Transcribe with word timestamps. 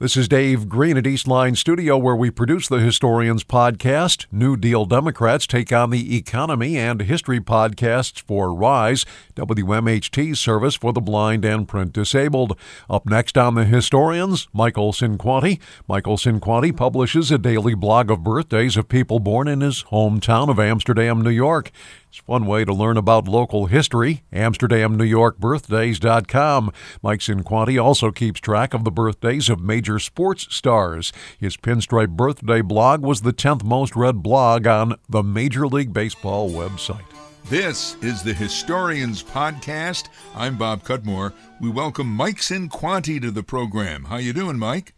This 0.00 0.16
is 0.16 0.28
Dave 0.28 0.68
Green 0.68 0.96
at 0.96 1.08
Eastline 1.08 1.56
Studio, 1.56 1.98
where 1.98 2.14
we 2.14 2.30
produce 2.30 2.68
the 2.68 2.78
Historians 2.78 3.42
Podcast. 3.42 4.26
New 4.30 4.56
Deal 4.56 4.84
Democrats 4.84 5.44
take 5.44 5.72
on 5.72 5.90
the 5.90 6.16
economy 6.16 6.76
and 6.76 7.00
history 7.00 7.40
podcasts 7.40 8.22
for 8.22 8.54
Rise, 8.54 9.04
WMHT 9.34 10.36
service 10.36 10.76
for 10.76 10.92
the 10.92 11.00
blind 11.00 11.44
and 11.44 11.66
print 11.66 11.92
disabled. 11.92 12.56
Up 12.88 13.06
next 13.06 13.36
on 13.36 13.56
the 13.56 13.64
Historians, 13.64 14.46
Michael 14.52 14.92
Cinquanti. 14.92 15.58
Michael 15.88 16.16
Cinquanti 16.16 16.76
publishes 16.76 17.32
a 17.32 17.36
daily 17.38 17.74
blog 17.74 18.08
of 18.08 18.22
birthdays 18.22 18.76
of 18.76 18.88
people 18.88 19.18
born 19.18 19.48
in 19.48 19.62
his 19.62 19.82
hometown 19.90 20.48
of 20.48 20.60
Amsterdam, 20.60 21.22
New 21.22 21.30
York. 21.30 21.72
It's 22.10 22.26
one 22.26 22.46
way 22.46 22.64
to 22.64 22.72
learn 22.72 22.96
about 22.96 23.28
local 23.28 23.66
history. 23.66 24.22
AmsterdamNewYorkBirthdays.com. 24.32 26.72
Mike 27.02 27.20
Cinquanti 27.20 27.82
also 27.82 28.10
keeps 28.10 28.40
track 28.40 28.72
of 28.72 28.84
the 28.84 28.90
birthdays 28.90 29.50
of 29.50 29.60
major 29.60 29.98
sports 29.98 30.46
stars. 30.54 31.12
His 31.38 31.58
Pinstripe 31.58 32.16
Birthday 32.16 32.62
blog 32.62 33.02
was 33.02 33.20
the 33.20 33.34
10th 33.34 33.62
most 33.62 33.94
read 33.94 34.22
blog 34.22 34.66
on 34.66 34.98
the 35.06 35.22
Major 35.22 35.66
League 35.66 35.92
Baseball 35.92 36.50
website. 36.50 37.04
This 37.50 37.96
is 38.02 38.22
the 38.22 38.32
Historians 38.32 39.22
Podcast. 39.22 40.08
I'm 40.34 40.56
Bob 40.56 40.84
Cudmore. 40.84 41.34
We 41.60 41.68
welcome 41.68 42.06
Mike 42.06 42.38
Cinquanti 42.38 43.20
to 43.20 43.30
the 43.30 43.42
program. 43.42 44.04
How 44.04 44.16
you 44.16 44.32
doing, 44.32 44.58
Mike? 44.58 44.94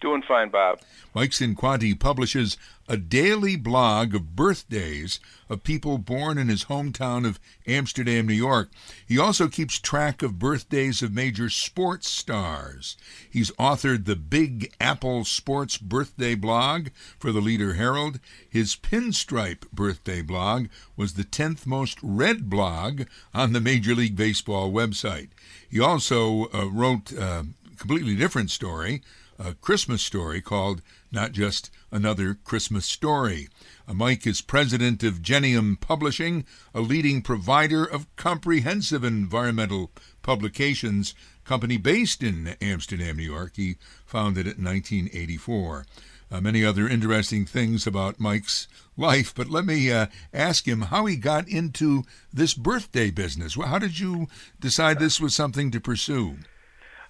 Doing 0.00 0.22
fine, 0.26 0.48
Bob. 0.50 0.80
Mike 1.14 1.30
Cinquanti 1.30 1.98
publishes 1.98 2.56
a 2.88 2.96
daily 2.96 3.56
blog 3.56 4.14
of 4.14 4.36
birthdays 4.36 5.20
of 5.48 5.62
people 5.62 5.98
born 5.98 6.38
in 6.38 6.48
his 6.48 6.64
hometown 6.64 7.26
of 7.26 7.40
Amsterdam, 7.66 8.26
New 8.26 8.34
York. 8.34 8.70
He 9.06 9.18
also 9.18 9.48
keeps 9.48 9.78
track 9.78 10.22
of 10.22 10.38
birthdays 10.38 11.02
of 11.02 11.12
major 11.12 11.48
sports 11.50 12.08
stars. 12.08 12.96
He's 13.28 13.50
authored 13.52 14.04
the 14.04 14.16
Big 14.16 14.72
Apple 14.80 15.24
Sports 15.24 15.76
Birthday 15.78 16.34
blog 16.34 16.88
for 17.18 17.32
the 17.32 17.40
Leader 17.40 17.74
Herald. 17.74 18.20
His 18.48 18.76
Pinstripe 18.76 19.70
Birthday 19.72 20.22
blog 20.22 20.66
was 20.96 21.14
the 21.14 21.24
10th 21.24 21.66
most 21.66 21.98
read 22.02 22.48
blog 22.50 23.02
on 23.34 23.52
the 23.52 23.60
Major 23.60 23.94
League 23.94 24.16
Baseball 24.16 24.72
website. 24.72 25.28
He 25.68 25.80
also 25.80 26.46
uh, 26.52 26.68
wrote 26.70 27.12
a 27.12 27.46
completely 27.76 28.16
different 28.16 28.50
story 28.50 29.02
a 29.38 29.54
Christmas 29.54 30.02
story 30.02 30.40
called 30.40 30.82
Not 31.12 31.32
Just 31.32 31.70
Another 31.90 32.34
Christmas 32.34 32.86
Story. 32.86 33.48
Uh, 33.86 33.94
Mike 33.94 34.26
is 34.26 34.40
president 34.40 35.02
of 35.02 35.22
Genium 35.22 35.76
Publishing, 35.76 36.44
a 36.74 36.80
leading 36.80 37.22
provider 37.22 37.84
of 37.84 38.14
comprehensive 38.16 39.04
environmental 39.04 39.90
publications, 40.22 41.14
company 41.44 41.76
based 41.76 42.22
in 42.22 42.56
Amsterdam, 42.60 43.16
New 43.16 43.22
York. 43.22 43.52
He 43.56 43.76
founded 44.04 44.46
it 44.46 44.58
in 44.58 44.64
1984. 44.64 45.86
Uh, 46.28 46.40
many 46.40 46.64
other 46.64 46.88
interesting 46.88 47.46
things 47.46 47.86
about 47.86 48.18
Mike's 48.18 48.66
life, 48.96 49.32
but 49.32 49.48
let 49.48 49.64
me 49.64 49.92
uh, 49.92 50.06
ask 50.34 50.66
him 50.66 50.82
how 50.82 51.06
he 51.06 51.16
got 51.16 51.48
into 51.48 52.02
this 52.32 52.52
birthday 52.52 53.10
business. 53.10 53.54
How 53.54 53.78
did 53.78 54.00
you 54.00 54.26
decide 54.58 54.98
this 54.98 55.20
was 55.20 55.36
something 55.36 55.70
to 55.70 55.80
pursue? 55.80 56.38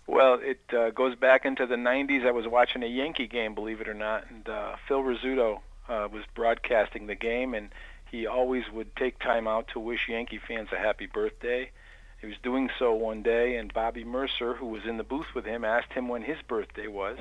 Well, 0.06 0.38
it 0.40 0.60
uh, 0.72 0.90
goes 0.90 1.16
back 1.16 1.44
into 1.44 1.66
the 1.66 1.74
90s. 1.74 2.26
I 2.26 2.30
was 2.30 2.46
watching 2.46 2.82
a 2.82 2.86
Yankee 2.86 3.26
game, 3.26 3.54
believe 3.54 3.80
it 3.80 3.88
or 3.88 3.94
not, 3.94 4.30
and 4.30 4.48
uh, 4.48 4.76
Phil 4.86 5.02
Rizzuto 5.02 5.60
uh, 5.88 6.08
was 6.10 6.22
broadcasting 6.34 7.06
the 7.06 7.16
game, 7.16 7.54
and 7.54 7.70
he 8.10 8.26
always 8.26 8.64
would 8.72 8.94
take 8.94 9.18
time 9.18 9.48
out 9.48 9.68
to 9.72 9.80
wish 9.80 10.08
Yankee 10.08 10.40
fans 10.46 10.68
a 10.72 10.76
happy 10.76 11.06
birthday. 11.06 11.70
He 12.20 12.26
was 12.28 12.36
doing 12.42 12.70
so 12.78 12.94
one 12.94 13.22
day, 13.22 13.56
and 13.56 13.72
Bobby 13.74 14.04
Murcer, 14.04 14.54
who 14.54 14.66
was 14.66 14.82
in 14.86 14.96
the 14.96 15.04
booth 15.04 15.34
with 15.34 15.44
him, 15.44 15.64
asked 15.64 15.92
him 15.92 16.08
when 16.08 16.22
his 16.22 16.38
birthday 16.46 16.86
was. 16.86 17.18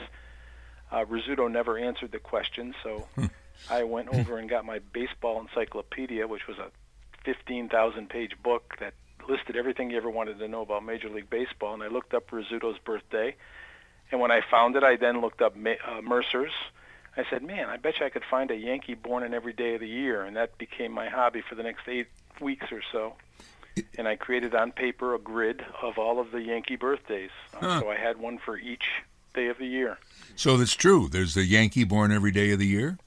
Uh, 0.91 1.05
Rizzuto 1.05 1.51
never 1.51 1.77
answered 1.77 2.11
the 2.11 2.19
question, 2.19 2.75
so 2.83 3.07
I 3.69 3.83
went 3.83 4.09
over 4.09 4.37
and 4.37 4.47
got 4.47 4.63
my 4.63 4.79
baseball 4.93 5.41
encyclopedia, 5.41 6.27
which 6.27 6.47
was 6.47 6.57
a 6.59 6.71
15,000-page 7.27 8.41
book 8.43 8.75
that 8.79 8.93
listed 9.29 9.55
everything 9.55 9.91
you 9.91 9.97
ever 9.97 10.09
wanted 10.09 10.39
to 10.39 10.47
know 10.47 10.61
about 10.61 10.85
Major 10.85 11.09
League 11.09 11.29
Baseball, 11.29 11.73
and 11.73 11.83
I 11.83 11.87
looked 11.87 12.13
up 12.13 12.29
Rizzuto's 12.31 12.77
birthday. 12.79 13.35
And 14.11 14.21
when 14.21 14.31
I 14.31 14.41
found 14.49 14.75
it, 14.75 14.83
I 14.83 14.97
then 14.97 15.21
looked 15.21 15.41
up 15.41 15.55
uh, 15.55 16.01
Murcer's. 16.01 16.51
I 17.17 17.23
said, 17.29 17.43
man, 17.43 17.69
I 17.69 17.77
bet 17.77 17.99
you 17.99 18.05
I 18.05 18.09
could 18.09 18.25
find 18.29 18.51
a 18.51 18.55
Yankee 18.55 18.93
born 18.93 19.23
in 19.23 19.33
every 19.33 19.53
day 19.53 19.75
of 19.75 19.81
the 19.81 19.87
year, 19.87 20.23
and 20.23 20.35
that 20.35 20.57
became 20.57 20.91
my 20.91 21.09
hobby 21.09 21.41
for 21.47 21.55
the 21.55 21.63
next 21.63 21.87
eight 21.87 22.07
weeks 22.39 22.71
or 22.71 22.81
so. 22.91 23.15
And 23.97 24.07
I 24.07 24.15
created 24.15 24.53
on 24.55 24.71
paper 24.71 25.15
a 25.15 25.19
grid 25.19 25.65
of 25.81 25.97
all 25.97 26.19
of 26.19 26.31
the 26.31 26.41
Yankee 26.41 26.75
birthdays. 26.75 27.31
Huh. 27.53 27.81
So 27.81 27.89
I 27.89 27.95
had 27.95 28.17
one 28.17 28.37
for 28.37 28.57
each 28.57 28.83
day 29.33 29.47
of 29.47 29.57
the 29.57 29.65
year. 29.65 29.97
So 30.35 30.57
that's 30.57 30.75
true. 30.75 31.09
There's 31.09 31.35
a 31.35 31.43
Yankee 31.43 31.83
born 31.83 32.11
every 32.11 32.31
day 32.31 32.51
of 32.51 32.59
the 32.59 32.67
year. 32.67 32.97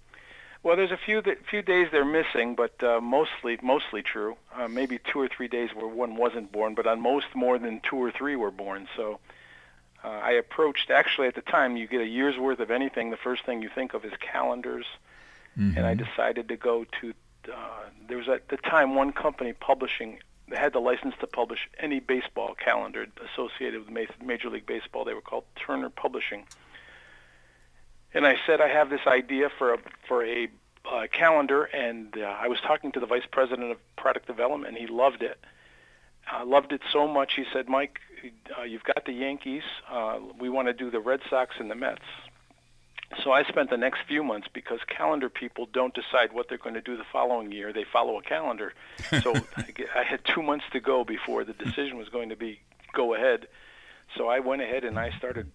Well, 0.62 0.76
there's 0.76 0.91
a 0.91 0.96
few 0.98 1.22
that, 1.22 1.46
few 1.46 1.62
days 1.62 1.88
they're 1.92 2.04
missing, 2.04 2.54
but 2.54 2.82
uh, 2.82 3.00
mostly 3.00 3.58
mostly 3.62 4.02
true. 4.02 4.36
Uh, 4.54 4.69
maybe 4.69 4.98
two 4.98 5.20
or 5.20 5.28
three 5.28 5.48
days 5.48 5.70
where 5.74 5.86
one 5.86 6.16
wasn't 6.16 6.50
born, 6.50 6.74
but 6.74 6.86
on 6.86 7.00
most 7.00 7.26
more 7.34 7.58
than 7.58 7.80
two 7.80 7.96
or 7.96 8.10
three 8.10 8.34
were 8.36 8.50
born. 8.50 8.88
So 8.96 9.20
uh, 10.02 10.08
I 10.08 10.32
approached. 10.32 10.91
Actually, 10.91 11.28
at 11.28 11.36
the 11.36 11.42
time, 11.42 11.76
you 11.76 11.86
get 11.86 12.00
a 12.00 12.06
year's 12.06 12.36
worth 12.36 12.60
of 12.60 12.70
anything. 12.70 13.10
The 13.10 13.16
first 13.16 13.44
thing 13.44 13.62
you 13.62 13.70
think 13.72 13.94
of 13.94 14.04
is 14.04 14.12
calendars, 14.20 14.86
mm-hmm. 15.56 15.76
and 15.76 15.86
I 15.86 15.94
decided 15.94 16.48
to 16.48 16.56
go 16.56 16.84
to. 17.00 17.14
Uh, 17.50 17.84
there 18.08 18.19
was 18.19 18.28
at 18.28 18.48
the 18.48 18.56
time 18.56 18.94
one 18.94 19.12
company 19.12 19.52
publishing 19.52 20.19
had 20.52 20.72
the 20.72 20.80
license 20.80 21.14
to 21.20 21.26
publish 21.26 21.69
any 21.78 22.00
baseball 22.00 22.54
calendar 22.54 23.06
associated 23.32 23.88
with 23.88 24.10
Major 24.22 24.48
League 24.48 24.66
Baseball. 24.66 25.04
They 25.04 25.14
were 25.14 25.20
called 25.20 25.44
Turner 25.56 25.90
Publishing 25.90 26.46
and 28.14 28.26
I 28.26 28.36
said 28.46 28.60
I 28.60 28.69
have 28.69 28.91
this 28.91 29.06
idea 29.06 29.48
for 29.58 29.74
a 29.74 29.78
for 30.06 30.24
a 30.24 30.48
uh, 30.91 31.06
calendar, 31.12 31.64
and 31.64 32.16
uh, 32.16 32.22
I 32.22 32.48
was 32.48 32.58
talking 32.60 32.92
to 32.92 33.00
the 33.00 33.06
vice 33.06 33.26
president 33.30 33.70
of 33.70 33.78
product 33.96 34.26
development, 34.26 34.69
and 34.69 34.78
he 34.78 34.86
loved 34.86 35.22
it. 35.22 35.38
Uh, 36.32 36.44
loved 36.44 36.72
it 36.72 36.80
so 36.92 37.06
much. 37.06 37.34
He 37.34 37.44
said, 37.52 37.69
"Mike, 37.69 38.00
uh, 38.58 38.62
you've 38.62 38.84
got 38.84 39.04
the 39.04 39.12
Yankees. 39.12 39.62
Uh, 39.91 40.19
we 40.38 40.48
want 40.48 40.69
to 40.69 40.74
do 40.74 40.91
the 40.91 41.00
Red 41.00 41.20
Sox 41.28 41.56
and 41.58 41.70
the 41.70 41.74
Mets." 41.74 42.02
So 43.24 43.32
I 43.32 43.42
spent 43.44 43.70
the 43.70 43.78
next 43.78 44.00
few 44.06 44.22
months 44.22 44.48
because 44.52 44.80
calendar 44.86 45.30
people 45.30 45.66
don't 45.72 45.94
decide 45.94 46.32
what 46.32 46.48
they're 46.48 46.58
going 46.58 46.75
to 46.75 46.82
do 46.82 46.96
the 46.96 47.06
following 47.10 47.50
year. 47.50 47.72
They 47.72 47.84
follow 47.84 48.19
a 48.19 48.22
calendar. 48.22 48.75
So 49.22 49.34
I 49.94 50.02
had 50.02 50.20
two 50.25 50.42
months 50.42 50.66
to 50.72 50.80
go 50.80 51.04
before 51.04 51.44
the 51.44 51.54
decision 51.54 51.96
was 51.96 52.10
going 52.10 52.28
to 52.28 52.36
be 52.36 52.60
go 52.92 53.14
ahead. 53.14 53.46
So 54.16 54.28
I 54.28 54.40
went 54.40 54.60
ahead 54.60 54.84
and 54.84 54.98
I 54.98 55.10
started 55.16 55.50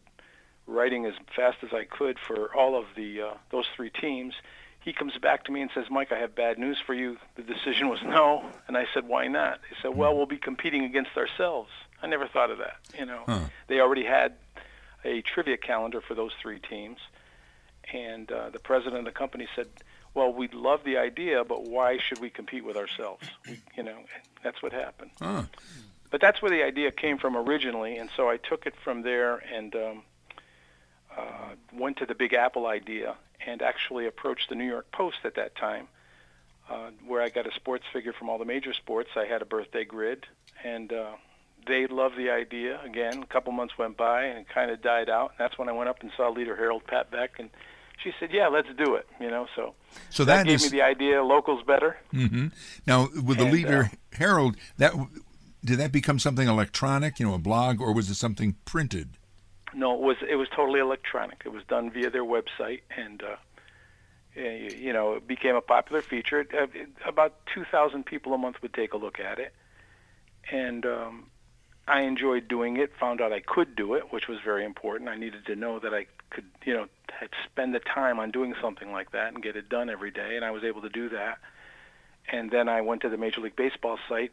writing 0.68 1.06
as 1.06 1.14
fast 1.36 1.58
as 1.64 1.74
I 1.74 1.86
could 1.86 2.18
for 2.20 2.54
all 2.56 2.78
of 2.78 2.86
the 2.96 3.22
uh, 3.22 3.34
those 3.52 3.66
three 3.76 3.90
teams. 3.90 4.34
He 4.80 4.92
comes 4.92 5.18
back 5.18 5.46
to 5.46 5.52
me 5.52 5.62
and 5.62 5.72
says, 5.74 5.86
"Mike, 5.90 6.12
I 6.12 6.20
have 6.20 6.36
bad 6.36 6.58
news 6.58 6.78
for 6.86 6.94
you. 6.94 7.18
The 7.36 7.44
decision 7.44 7.90
was 7.90 8.02
no." 8.04 8.46
And 8.68 8.78
I 8.78 8.86
said, 8.94 9.08
"Why 9.08 9.28
not?" 9.28 9.60
He 9.70 9.76
said, 9.82 9.96
"Well, 9.96 10.16
we'll 10.16 10.26
be 10.26 10.38
competing 10.38 10.84
against 10.84 11.16
ourselves." 11.18 11.70
I 12.02 12.08
never 12.08 12.28
thought 12.28 12.52
of 12.52 12.58
that. 12.58 12.78
You 12.98 13.06
know, 13.06 13.24
huh. 13.26 13.46
they 13.68 13.80
already 13.80 14.04
had 14.04 14.34
a 15.06 15.22
trivia 15.22 15.58
calendar 15.58 16.02
for 16.02 16.16
those 16.16 16.32
three 16.42 16.60
teams, 16.60 17.00
and 17.94 18.30
uh, 18.32 18.50
the 18.50 18.60
president 18.60 19.00
of 19.00 19.06
the 19.06 19.18
company 19.18 19.48
said, 19.56 19.68
"Well, 20.14 20.34
we 20.34 20.50
love 20.50 20.84
the 20.84 20.98
idea, 20.98 21.44
but 21.46 21.64
why 21.64 21.98
should 21.98 22.20
we 22.20 22.30
compete 22.30 22.66
with 22.66 22.76
ourselves?" 22.76 23.30
We, 23.48 23.62
you 23.78 23.84
know, 23.84 24.00
that's 24.44 24.62
what 24.62 24.74
happened. 24.74 25.12
Huh. 25.22 25.44
But 26.12 26.22
that's 26.22 26.42
where 26.42 26.52
the 26.52 26.64
idea 26.64 26.92
came 26.92 27.18
from 27.18 27.36
originally, 27.36 27.98
and 27.98 28.10
so 28.16 28.30
I 28.30 28.38
took 28.38 28.66
it 28.66 28.76
from 28.84 29.04
there 29.04 29.38
and. 29.38 29.76
Um, 29.76 30.04
uh, 31.18 31.56
went 31.74 31.98
to 31.98 32.06
the 32.06 32.16
Big 32.16 32.34
Apple 32.34 32.68
idea 32.68 33.16
and 33.46 33.62
actually 33.62 34.06
approached 34.08 34.50
the 34.50 34.56
New 34.56 34.66
York 34.66 34.92
Post 34.92 35.18
at 35.24 35.36
that 35.36 35.56
time, 35.56 35.88
uh, 36.70 36.90
where 37.06 37.22
I 37.22 37.30
got 37.30 37.46
a 37.46 37.54
sports 37.54 37.86
figure 37.92 38.14
from 38.14 38.30
all 38.30 38.38
the 38.38 38.46
major 38.46 38.74
sports. 38.74 39.10
I 39.16 39.26
had 39.26 39.42
a 39.42 39.46
birthday 39.46 39.84
grid, 39.84 40.26
and 40.64 40.92
uh, 40.94 41.12
they 41.68 41.88
loved 41.88 42.18
the 42.18 42.30
idea. 42.30 42.80
Again, 42.84 43.24
a 43.24 43.26
couple 43.26 43.52
months 43.52 43.78
went 43.78 43.98
by, 43.98 44.24
and 44.26 44.40
it 44.40 44.50
kind 44.50 44.72
of 44.72 44.82
died 44.82 45.10
out. 45.10 45.32
And 45.32 45.40
that's 45.40 45.58
when 45.58 45.70
I 45.70 45.74
went 45.74 45.90
up 45.90 46.02
and 46.02 46.12
saw 46.16 46.30
Leader 46.30 46.56
Herald 46.56 46.86
Pat 46.88 47.12
Beck, 47.12 47.40
and 47.40 47.50
she 48.02 48.12
said, 48.20 48.32
"Yeah, 48.32 48.48
let's 48.48 48.70
do 48.78 48.96
it." 48.96 49.08
You 49.20 49.30
know, 49.30 49.48
so 49.56 49.76
so 50.10 50.26
that, 50.26 50.38
that 50.38 50.46
gave 50.46 50.56
is... 50.56 50.64
me 50.64 50.78
the 50.78 50.84
idea. 50.84 51.24
Locals 51.24 51.64
better. 51.64 51.98
Mm-hmm. 52.14 52.48
Now, 52.88 53.10
with 53.24 53.38
the 53.38 53.46
and, 53.46 53.54
Leader 53.54 53.90
uh, 53.92 54.18
Herald, 54.18 54.56
that 54.78 54.94
did 55.64 55.80
that 55.80 55.92
become 55.92 56.20
something 56.20 56.48
electronic? 56.48 57.20
You 57.20 57.28
know, 57.28 57.34
a 57.34 57.40
blog, 57.40 57.82
or 57.82 57.94
was 57.94 58.10
it 58.10 58.16
something 58.16 58.56
printed? 58.66 59.10
No, 59.76 59.96
it 59.96 60.02
was 60.02 60.18
it 60.28 60.36
was 60.36 60.48
totally 60.50 60.80
electronic. 60.80 61.42
It 61.46 61.50
was 61.50 61.64
done 61.68 61.90
via 61.92 62.10
their 62.10 62.24
website, 62.24 62.82
and 62.96 63.24
uh, 63.24 63.36
you 64.36 64.94
know, 64.94 65.14
it 65.14 65.28
became 65.28 65.56
a 65.56 65.62
popular 65.62 66.02
feature. 66.02 66.46
Uh, 66.54 66.68
about 67.08 67.46
2,000 67.54 68.06
people 68.06 68.34
a 68.34 68.38
month 68.38 68.62
would 68.62 68.74
take 68.74 68.94
a 68.94 68.98
look 68.98 69.20
at 69.20 69.40
it, 69.40 69.54
and 70.52 70.86
um, 70.86 71.26
I 71.88 72.02
enjoyed 72.02 72.48
doing 72.48 72.78
it. 72.78 72.92
Found 73.00 73.22
out 73.22 73.32
I 73.32 73.42
could 73.42 73.76
do 73.76 73.94
it, 73.94 74.12
which 74.12 74.28
was 74.28 74.40
very 74.44 74.66
important. 74.66 75.10
I 75.10 75.16
needed 75.16 75.46
to 75.48 75.56
know 75.56 75.80
that 75.80 75.94
I 75.94 76.08
could, 76.30 76.46
you 76.66 76.74
know, 76.74 76.88
spend 77.46 77.76
the 77.76 77.80
time 77.80 78.20
on 78.20 78.32
doing 78.32 78.56
something 78.62 78.92
like 78.92 79.12
that 79.12 79.34
and 79.34 79.44
get 79.44 79.56
it 79.56 79.70
done 79.70 79.90
every 79.90 80.12
day, 80.12 80.36
and 80.36 80.44
I 80.44 80.52
was 80.52 80.64
able 80.64 80.82
to 80.82 80.90
do 80.90 81.10
that. 81.10 81.40
And 82.32 82.50
then 82.50 82.70
I 82.70 82.82
went 82.82 83.02
to 83.02 83.10
the 83.10 83.18
Major 83.18 83.42
League 83.42 83.56
Baseball 83.56 84.00
site 84.08 84.32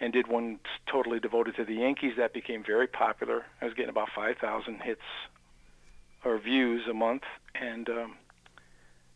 and 0.00 0.12
did 0.12 0.26
one 0.26 0.58
totally 0.90 1.20
devoted 1.20 1.56
to 1.56 1.64
the 1.64 1.74
Yankees. 1.74 2.14
That 2.16 2.32
became 2.32 2.64
very 2.64 2.86
popular. 2.86 3.44
I 3.60 3.66
was 3.66 3.74
getting 3.74 3.90
about 3.90 4.08
5,000 4.14 4.80
hits 4.82 5.00
or 6.24 6.38
views 6.38 6.82
a 6.88 6.94
month, 6.94 7.22
and 7.54 7.88
um, 7.88 8.16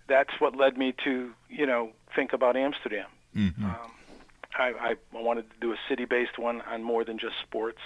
that's 0.09 0.31
what 0.39 0.57
led 0.57 0.77
me 0.77 0.95
to 1.05 1.33
you 1.49 1.67
know 1.67 1.91
think 2.15 2.33
about 2.33 2.57
Amsterdam. 2.57 3.07
Mm-hmm. 3.37 3.65
Um, 3.65 3.91
I, 4.57 4.73
I 4.81 4.97
wanted 5.13 5.51
to 5.51 5.57
do 5.61 5.73
a 5.73 5.77
city-based 5.89 6.39
one 6.39 6.61
on 6.63 6.83
more 6.83 7.05
than 7.05 7.19
just 7.19 7.35
sports, 7.43 7.81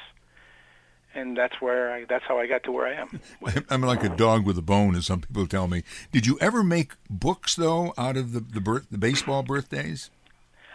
and 1.14 1.36
that's 1.36 1.60
where 1.60 1.92
I, 1.92 2.04
that's 2.04 2.24
how 2.28 2.38
I 2.38 2.46
got 2.46 2.64
to 2.64 2.72
where 2.72 2.86
I 2.86 2.94
am. 2.94 3.20
I'm 3.70 3.80
like 3.80 4.04
a 4.04 4.10
dog 4.10 4.44
with 4.44 4.58
a 4.58 4.62
bone, 4.62 4.94
as 4.94 5.06
some 5.06 5.22
people 5.22 5.46
tell 5.46 5.66
me. 5.66 5.82
Did 6.12 6.26
you 6.26 6.38
ever 6.40 6.62
make 6.62 6.92
books 7.08 7.56
though 7.56 7.94
out 7.96 8.16
of 8.16 8.32
the 8.32 8.40
the, 8.40 8.60
birth, 8.60 8.86
the 8.90 8.98
baseball 8.98 9.42
birthdays? 9.42 10.10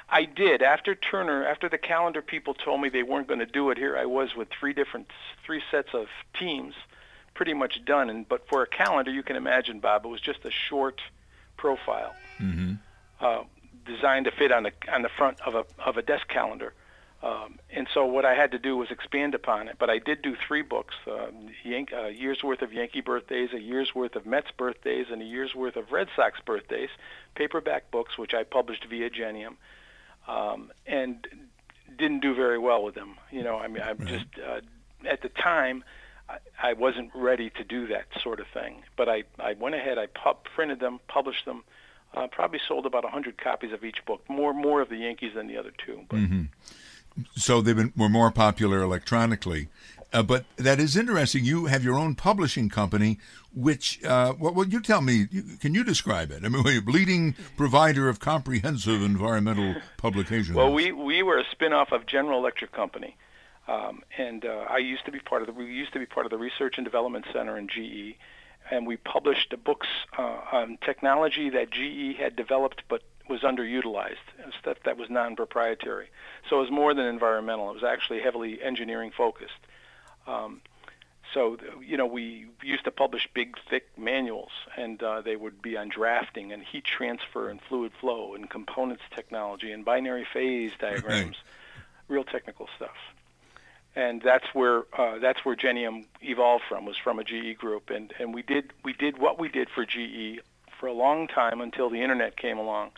I 0.10 0.26
did. 0.26 0.62
After 0.62 0.96
Turner, 0.96 1.46
after 1.46 1.70
the 1.70 1.78
calendar 1.78 2.22
people 2.22 2.54
told 2.54 2.82
me 2.82 2.90
they 2.90 3.04
weren't 3.04 3.28
going 3.28 3.40
to 3.40 3.46
do 3.46 3.70
it, 3.70 3.78
here 3.78 3.98
I 3.98 4.06
was 4.06 4.36
with 4.36 4.50
three 4.50 4.74
different, 4.74 5.08
three 5.46 5.62
sets 5.72 5.90
of 5.94 6.08
teams, 6.38 6.76
pretty 7.34 7.54
much 7.54 7.84
done. 7.86 8.10
And 8.10 8.28
but 8.28 8.48
for 8.48 8.62
a 8.62 8.68
calendar, 8.68 9.12
you 9.12 9.24
can 9.24 9.36
imagine, 9.36 9.80
Bob, 9.80 10.06
it 10.06 10.10
was 10.10 10.22
just 10.22 10.46
a 10.46 10.52
short 10.52 11.02
profile, 11.58 12.14
mm-hmm. 12.40 12.74
uh, 13.20 13.44
designed 13.86 14.26
to 14.26 14.32
fit 14.32 14.52
on 14.52 14.64
the 14.64 14.72
on 14.92 15.02
the 15.02 15.10
front 15.10 15.40
of 15.42 15.56
a 15.56 15.66
of 15.84 15.98
a 15.98 16.02
desk 16.02 16.28
calendar. 16.28 16.74
Um, 17.24 17.58
and 17.72 17.88
so 17.94 18.06
what 18.06 18.26
I 18.26 18.34
had 18.34 18.52
to 18.52 18.60
do 18.60 18.76
was 18.76 18.92
expand 18.92 19.34
upon 19.34 19.70
it. 19.70 19.78
But 19.80 19.90
I 19.90 19.98
did 19.98 20.22
do 20.22 20.36
three 20.36 20.62
books: 20.62 20.94
uh, 21.10 21.28
Yank, 21.64 21.94
a 21.94 22.12
year's 22.12 22.44
worth 22.44 22.62
of 22.62 22.74
Yankee 22.74 23.02
birthdays, 23.02 23.54
a 23.54 23.62
year's 23.62 23.96
worth 23.96 24.18
of 24.18 24.26
Mets 24.26 24.52
birthdays, 24.52 25.08
and 25.10 25.22
a 25.22 25.26
year's 25.26 25.56
worth 25.56 25.78
of 25.78 25.92
Red 25.92 26.10
Sox 26.16 26.40
birthdays. 26.46 26.90
Paperback 27.36 27.90
books, 27.92 28.18
which 28.18 28.34
I 28.34 28.44
published 28.44 28.86
via 28.86 29.10
Genium 29.10 29.58
um, 30.28 30.72
and 30.86 31.28
didn't 31.98 32.22
do 32.22 32.34
very 32.34 32.58
well 32.58 32.84
with 32.84 32.96
them. 32.96 33.16
You 33.32 33.44
know, 33.44 33.58
I 33.58 33.68
mean, 33.68 33.84
I'm 33.84 34.06
just 34.06 34.26
uh, 34.46 34.62
at 35.08 35.22
the 35.22 35.30
time 35.30 35.84
I, 36.30 36.38
I 36.62 36.74
wasn't 36.74 37.12
ready 37.14 37.50
to 37.52 37.64
do 37.64 37.88
that 37.88 38.06
sort 38.22 38.40
of 38.40 38.48
thing. 38.54 38.84
But 38.96 39.10
I, 39.10 39.24
I 39.40 39.54
went 39.54 39.76
ahead, 39.76 39.98
I 39.98 40.08
pub- 40.08 40.46
printed 40.56 40.80
them, 40.80 41.00
published 41.08 41.46
them. 41.46 41.64
Uh, 42.16 42.28
probably 42.28 42.60
sold 42.68 42.86
about 42.86 43.04
100 43.04 43.40
copies 43.40 43.74
of 43.74 43.84
each 43.84 44.06
book, 44.06 44.22
more 44.30 44.54
more 44.54 44.82
of 44.82 44.90
the 44.90 44.98
Yankees 44.98 45.32
than 45.34 45.48
the 45.48 45.58
other 45.58 45.72
two. 45.84 46.02
But 46.10 46.20
Mm-hmm. 46.20 46.44
So 47.36 47.62
they've 47.62 47.76
been 47.76 47.94
were 47.96 48.10
more 48.10 48.32
popular 48.32 48.82
electronically. 48.82 49.68
Uh, 50.14 50.22
but 50.22 50.46
that 50.58 50.80
is 50.80 50.96
interesting. 50.96 51.44
You 51.44 51.66
have 51.66 51.84
your 51.84 51.98
own 51.98 52.14
publishing 52.14 52.70
company, 52.70 53.18
which, 53.54 54.04
uh, 54.06 54.34
well, 54.40 54.54
well, 54.54 54.68
you 54.68 54.80
tell 54.80 55.02
me, 55.02 55.28
you, 55.32 55.44
can 55.60 55.74
you 55.74 55.84
describe 55.84 56.30
it? 56.30 56.46
I 56.46 56.50
mean, 56.50 56.62
we're 56.66 56.80
a 56.80 56.86
leading 56.86 57.36
provider 57.58 58.08
of 58.08 58.20
comprehensive 58.20 59.02
environmental 59.02 59.76
publications. 59.98 60.56
Well, 60.56 60.72
we 60.72 60.92
we 60.92 61.24
were 61.24 61.40
a 61.40 61.46
spin-off 61.52 61.92
of 61.92 62.06
General 62.06 62.40
Electric 62.40 62.72
Company, 62.72 63.18
um, 63.68 64.04
and 64.18 64.46
uh, 64.46 64.66
I 64.70 64.78
used 64.78 65.06
to 65.06 65.12
be 65.12 65.20
part 65.20 65.42
of 65.42 65.48
the 65.48 65.54
we 65.54 65.66
used 65.66 65.94
to 65.94 66.00
be 66.00 66.06
part 66.06 66.28
of 66.28 66.30
the 66.30 66.38
Research 66.38 66.76
and 66.78 66.86
Development 66.86 67.26
Center 67.34 67.58
in 67.58 67.68
GE, 67.68 68.16
and 68.70 68.86
we 68.86 68.98
published 68.98 69.50
the 69.50 69.58
books 69.58 69.88
uh, 70.16 70.40
on 70.52 70.78
technology 70.86 71.50
that 71.50 71.72
GE 71.72 72.18
had 72.20 72.36
developed 72.36 72.84
but 72.88 73.02
was 73.28 73.42
underutilized, 73.42 74.28
and 74.44 74.54
stuff 74.60 74.78
that 74.86 74.98
was 74.98 75.10
non-proprietary. 75.10 76.10
So 76.50 76.58
it 76.58 76.62
was 76.62 76.72
more 76.72 76.94
than 76.94 77.06
environmental; 77.06 77.72
it 77.72 77.74
was 77.74 77.84
actually 77.84 78.22
heavily 78.22 78.62
engineering 78.62 79.12
focused. 79.18 79.54
Um, 80.28 80.62
so 81.34 81.58
you 81.82 81.98
know 81.98 82.06
we 82.06 82.48
used 82.62 82.84
to 82.84 82.92
publish 82.92 83.28
big 83.34 83.56
thick 83.70 83.88
manuals 83.98 84.52
and 84.78 85.02
uh, 85.02 85.22
they 85.22 85.36
would 85.36 85.62
be 85.62 85.78
on 85.78 85.90
drafting 85.90 86.52
and 86.52 86.64
heat 86.64 86.84
transfer 86.84 87.50
and 87.50 87.60
fluid 87.68 87.92
flow 88.00 88.36
and 88.36 88.50
components 88.50 89.04
technology 89.16 89.72
and 89.72 89.84
binary 89.84 90.26
phase 90.32 90.72
diagrams 90.80 91.38
real 92.08 92.24
technical 92.24 92.68
stuff. 92.76 92.96
And 93.96 94.22
that's 94.22 94.46
where 94.54 94.84
uh, 94.98 95.20
that's 95.20 95.46
where 95.46 95.56
Genium 95.56 96.06
evolved 96.22 96.64
from 96.68 96.86
was 96.86 96.98
from 96.98 97.20
a 97.20 97.24
GE 97.24 97.58
group. 97.58 97.90
And 97.90 98.12
and 98.20 98.34
we 98.34 98.42
did 98.42 98.74
we 98.84 98.94
did 98.94 99.20
what 99.20 99.40
we 99.40 99.50
did 99.50 99.70
for 99.70 99.86
GE 99.86 100.40
for 100.80 100.88
a 100.88 100.94
long 100.94 101.28
time 101.28 101.62
until 101.62 101.90
the 101.90 102.02
internet 102.02 102.36
came 102.36 102.58
along 102.58 102.92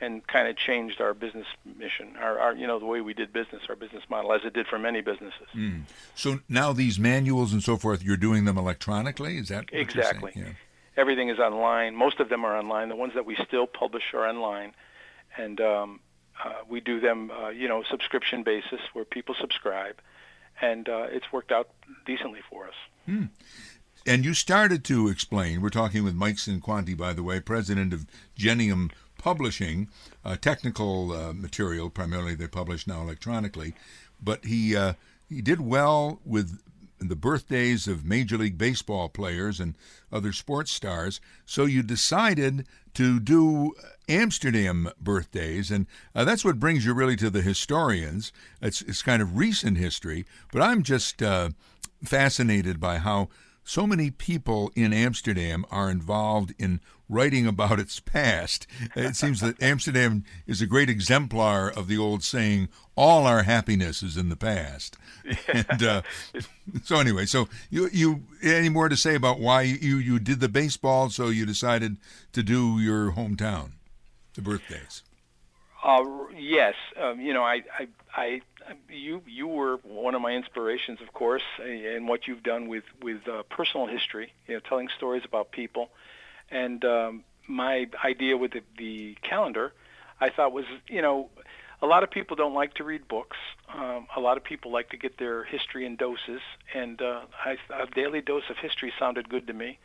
and 0.00 0.26
kind 0.26 0.48
of 0.48 0.56
changed 0.56 1.00
our 1.00 1.14
business 1.14 1.46
mission 1.78 2.14
our, 2.20 2.38
our 2.38 2.54
you 2.54 2.66
know 2.66 2.78
the 2.78 2.84
way 2.86 3.00
we 3.00 3.14
did 3.14 3.32
business 3.32 3.62
our 3.68 3.76
business 3.76 4.02
model 4.10 4.32
as 4.32 4.40
it 4.44 4.52
did 4.52 4.66
for 4.66 4.78
many 4.78 5.00
businesses 5.00 5.46
Mm. 5.54 5.82
So 6.14 6.40
now 6.48 6.72
these 6.72 6.98
manuals 6.98 7.52
and 7.52 7.62
so 7.62 7.76
forth, 7.76 8.02
you're 8.02 8.16
doing 8.16 8.44
them 8.44 8.58
electronically? 8.58 9.38
Is 9.38 9.48
that 9.48 9.64
what 9.64 9.72
you're 9.72 9.80
saying? 9.88 9.88
Exactly. 9.88 10.32
Yeah. 10.34 10.52
everything 10.96 11.28
is 11.28 11.38
online. 11.38 11.94
Most 11.94 12.18
of 12.20 12.28
them 12.28 12.44
are 12.44 12.56
online. 12.56 12.88
The 12.88 12.96
ones 12.96 13.12
that 13.14 13.24
we 13.24 13.36
still 13.46 13.66
publish 13.66 14.02
are 14.14 14.26
online, 14.26 14.72
and 15.36 15.60
um, 15.60 16.00
uh, 16.44 16.54
we 16.68 16.80
do 16.80 17.00
them, 17.00 17.30
uh, 17.30 17.48
you 17.50 17.68
know, 17.68 17.82
subscription 17.90 18.42
basis 18.42 18.80
where 18.92 19.04
people 19.04 19.34
subscribe, 19.40 20.00
and 20.60 20.88
uh, 20.88 21.06
it's 21.10 21.32
worked 21.32 21.52
out 21.52 21.68
decently 22.06 22.40
for 22.50 22.66
us. 22.66 22.74
And 24.06 24.24
you 24.24 24.34
started 24.34 24.84
to 24.84 25.08
explain, 25.08 25.62
we're 25.62 25.70
talking 25.70 26.04
with 26.04 26.14
Mike 26.14 26.36
Cinquanti, 26.36 26.96
by 26.96 27.12
the 27.12 27.22
way, 27.22 27.40
president 27.40 27.92
of 27.94 28.06
Genium 28.36 28.90
Publishing, 29.24 29.88
uh, 30.22 30.36
technical 30.36 31.10
uh, 31.10 31.32
material, 31.32 31.88
primarily 31.88 32.34
they 32.34 32.46
publish 32.46 32.86
now 32.86 33.00
electronically, 33.00 33.72
but 34.22 34.44
he, 34.44 34.76
uh, 34.76 34.92
he 35.30 35.40
did 35.40 35.62
well 35.62 36.20
with 36.26 36.60
the 36.98 37.16
birthdays 37.16 37.88
of 37.88 38.04
Major 38.04 38.36
League 38.36 38.58
Baseball 38.58 39.08
players 39.08 39.60
and 39.60 39.76
other 40.12 40.30
sports 40.34 40.72
stars, 40.72 41.22
so 41.46 41.64
you 41.64 41.82
decided 41.82 42.66
to 42.92 43.18
do 43.18 43.72
Amsterdam 44.10 44.90
birthdays, 45.00 45.70
and 45.70 45.86
uh, 46.14 46.26
that's 46.26 46.44
what 46.44 46.60
brings 46.60 46.84
you 46.84 46.92
really 46.92 47.16
to 47.16 47.30
the 47.30 47.40
historians. 47.40 48.30
It's, 48.60 48.82
it's 48.82 49.00
kind 49.00 49.22
of 49.22 49.38
recent 49.38 49.78
history, 49.78 50.26
but 50.52 50.60
I'm 50.60 50.82
just 50.82 51.22
uh, 51.22 51.48
fascinated 52.04 52.78
by 52.78 52.98
how 52.98 53.30
so 53.64 53.86
many 53.86 54.10
people 54.10 54.70
in 54.74 54.92
Amsterdam 54.92 55.64
are 55.70 55.90
involved 55.90 56.54
in 56.58 56.80
writing 57.08 57.46
about 57.46 57.80
its 57.80 57.98
past. 58.00 58.66
It 58.94 59.16
seems 59.16 59.40
that 59.40 59.60
Amsterdam 59.62 60.24
is 60.46 60.60
a 60.60 60.66
great 60.66 60.90
exemplar 60.90 61.70
of 61.70 61.88
the 61.88 61.98
old 61.98 62.22
saying, 62.22 62.68
"All 62.94 63.26
our 63.26 63.42
happiness 63.42 64.02
is 64.02 64.16
in 64.16 64.28
the 64.28 64.36
past." 64.36 64.96
And 65.48 65.82
uh, 65.82 66.02
so, 66.84 66.98
anyway, 66.98 67.26
so 67.26 67.48
you 67.70 67.88
you 67.92 68.24
any 68.42 68.68
more 68.68 68.88
to 68.88 68.96
say 68.96 69.14
about 69.14 69.40
why 69.40 69.62
you 69.62 69.96
you 69.96 70.18
did 70.18 70.40
the 70.40 70.48
baseball? 70.48 71.10
So 71.10 71.28
you 71.28 71.46
decided 71.46 71.96
to 72.32 72.42
do 72.42 72.78
your 72.78 73.12
hometown, 73.12 73.72
the 74.34 74.42
birthdays. 74.42 75.02
Uh, 75.84 76.02
yes, 76.34 76.74
um, 76.98 77.20
you 77.20 77.34
know, 77.34 77.42
I, 77.42 77.60
I, 77.78 77.88
I, 78.16 78.40
you, 78.88 79.22
you 79.26 79.46
were 79.46 79.76
one 79.82 80.14
of 80.14 80.22
my 80.22 80.32
inspirations, 80.32 81.00
of 81.00 81.12
course, 81.12 81.42
and 81.62 82.08
what 82.08 82.26
you've 82.26 82.42
done 82.42 82.68
with 82.68 82.84
with 83.02 83.26
uh, 83.28 83.42
personal 83.44 83.86
history, 83.86 84.32
you 84.46 84.54
know, 84.54 84.60
telling 84.60 84.88
stories 84.96 85.22
about 85.24 85.50
people, 85.50 85.90
and 86.50 86.84
um, 86.84 87.24
my 87.46 87.86
idea 88.04 88.36
with 88.36 88.52
the, 88.52 88.62
the 88.78 89.16
calendar, 89.22 89.72
I 90.20 90.30
thought 90.30 90.52
was, 90.52 90.64
you 90.88 91.02
know, 91.02 91.30
a 91.82 91.86
lot 91.86 92.02
of 92.02 92.10
people 92.10 92.36
don't 92.36 92.54
like 92.54 92.74
to 92.74 92.84
read 92.84 93.06
books. 93.08 93.36
Um, 93.72 94.06
a 94.16 94.20
lot 94.20 94.36
of 94.36 94.44
people 94.44 94.70
like 94.70 94.90
to 94.90 94.96
get 94.96 95.18
their 95.18 95.44
history 95.44 95.84
in 95.84 95.96
doses, 95.96 96.40
and 96.74 97.00
uh, 97.02 97.22
I, 97.44 97.56
a 97.70 97.86
daily 97.86 98.20
dose 98.20 98.44
of 98.50 98.56
history 98.56 98.92
sounded 98.98 99.28
good 99.28 99.46
to 99.48 99.52
me 99.52 99.78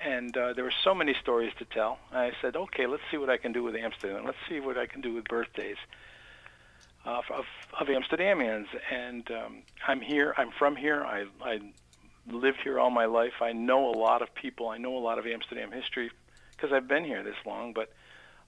and 0.00 0.36
uh, 0.36 0.52
there 0.52 0.62
were 0.62 0.72
so 0.84 0.94
many 0.94 1.12
stories 1.20 1.52
to 1.58 1.64
tell. 1.64 1.98
I 2.12 2.30
said, 2.40 2.54
okay, 2.54 2.86
let's 2.86 3.02
see 3.10 3.16
what 3.16 3.30
I 3.30 3.36
can 3.36 3.52
do 3.52 3.64
with 3.64 3.74
Amsterdam. 3.74 4.24
Let's 4.24 4.38
see 4.48 4.60
what 4.60 4.78
I 4.78 4.86
can 4.86 5.00
do 5.00 5.12
with 5.12 5.24
birthdays 5.24 5.76
uh, 7.08 7.22
of, 7.30 7.44
of 7.80 7.86
Amsterdamians. 7.88 8.66
And 8.92 9.28
um, 9.30 9.62
I'm 9.86 10.00
here. 10.00 10.34
I'm 10.36 10.50
from 10.50 10.76
here. 10.76 11.02
I, 11.04 11.26
I 11.42 11.60
lived 12.30 12.58
here 12.62 12.78
all 12.78 12.90
my 12.90 13.06
life. 13.06 13.40
I 13.40 13.52
know 13.52 13.90
a 13.90 13.96
lot 13.96 14.22
of 14.22 14.34
people. 14.34 14.68
I 14.68 14.78
know 14.78 14.96
a 14.96 15.00
lot 15.00 15.18
of 15.18 15.26
Amsterdam 15.26 15.72
history 15.72 16.10
because 16.52 16.72
I've 16.72 16.88
been 16.88 17.04
here 17.04 17.22
this 17.22 17.36
long. 17.46 17.72
But 17.72 17.92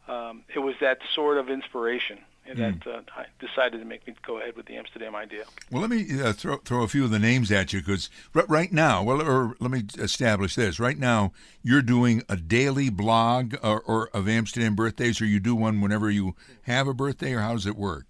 um, 0.09 0.45
it 0.55 0.59
was 0.59 0.75
that 0.81 0.99
sort 1.14 1.38
of 1.38 1.49
inspiration 1.49 2.19
that 2.57 2.87
uh, 2.87 3.00
I 3.17 3.26
decided 3.38 3.79
to 3.79 3.85
make 3.85 4.07
me 4.07 4.14
go 4.26 4.38
ahead 4.38 4.57
with 4.57 4.67
the 4.67 4.76
Amsterdam 4.76 5.14
idea. 5.14 5.45
Well, 5.71 5.81
let 5.81 5.90
me 5.90 6.21
uh, 6.21 6.33
throw 6.33 6.57
throw 6.57 6.83
a 6.83 6.88
few 6.88 7.05
of 7.05 7.11
the 7.11 7.19
names 7.19 7.52
at 7.52 7.73
you 7.73 7.81
because 7.81 8.11
r- 8.35 8.47
right 8.49 8.73
now, 8.73 9.02
well, 9.05 9.23
or 9.23 9.55
let 9.61 9.71
me 9.71 9.85
establish 9.99 10.57
this. 10.57 10.81
Right 10.81 10.99
now, 10.99 11.33
you're 11.62 11.83
doing 11.83 12.25
a 12.29 12.37
daily 12.37 12.90
blog 12.90 13.55
or, 13.62 13.81
or 13.83 14.09
of 14.12 14.29
Amsterdam 14.29 14.75
birthdays, 14.75 15.21
or 15.21 15.26
you 15.26 15.38
do 15.38 15.55
one 15.55 15.81
whenever 15.81 16.11
you 16.11 16.35
have 16.62 16.88
a 16.88 16.95
birthday, 16.95 17.35
or 17.35 17.40
how 17.40 17.52
does 17.52 17.67
it 17.67 17.76
work? 17.76 18.07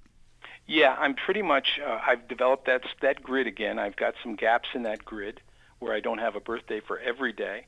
Yeah, 0.71 0.95
I'm 1.01 1.15
pretty 1.15 1.43
much. 1.43 1.81
Uh, 1.85 1.99
I've 2.07 2.29
developed 2.29 2.67
that 2.67 2.83
that 3.03 3.25
grid 3.25 3.49
again. 3.49 3.81
I've 3.81 3.97
got 3.97 4.15
some 4.23 4.37
gaps 4.37 4.69
in 4.73 4.85
that 4.85 5.05
grid 5.05 5.41
where 5.81 5.93
I 5.93 5.99
don't 5.99 6.19
have 6.19 6.37
a 6.37 6.41
birthday 6.41 6.79
for 6.79 7.01
every 7.01 7.33
day, 7.33 7.67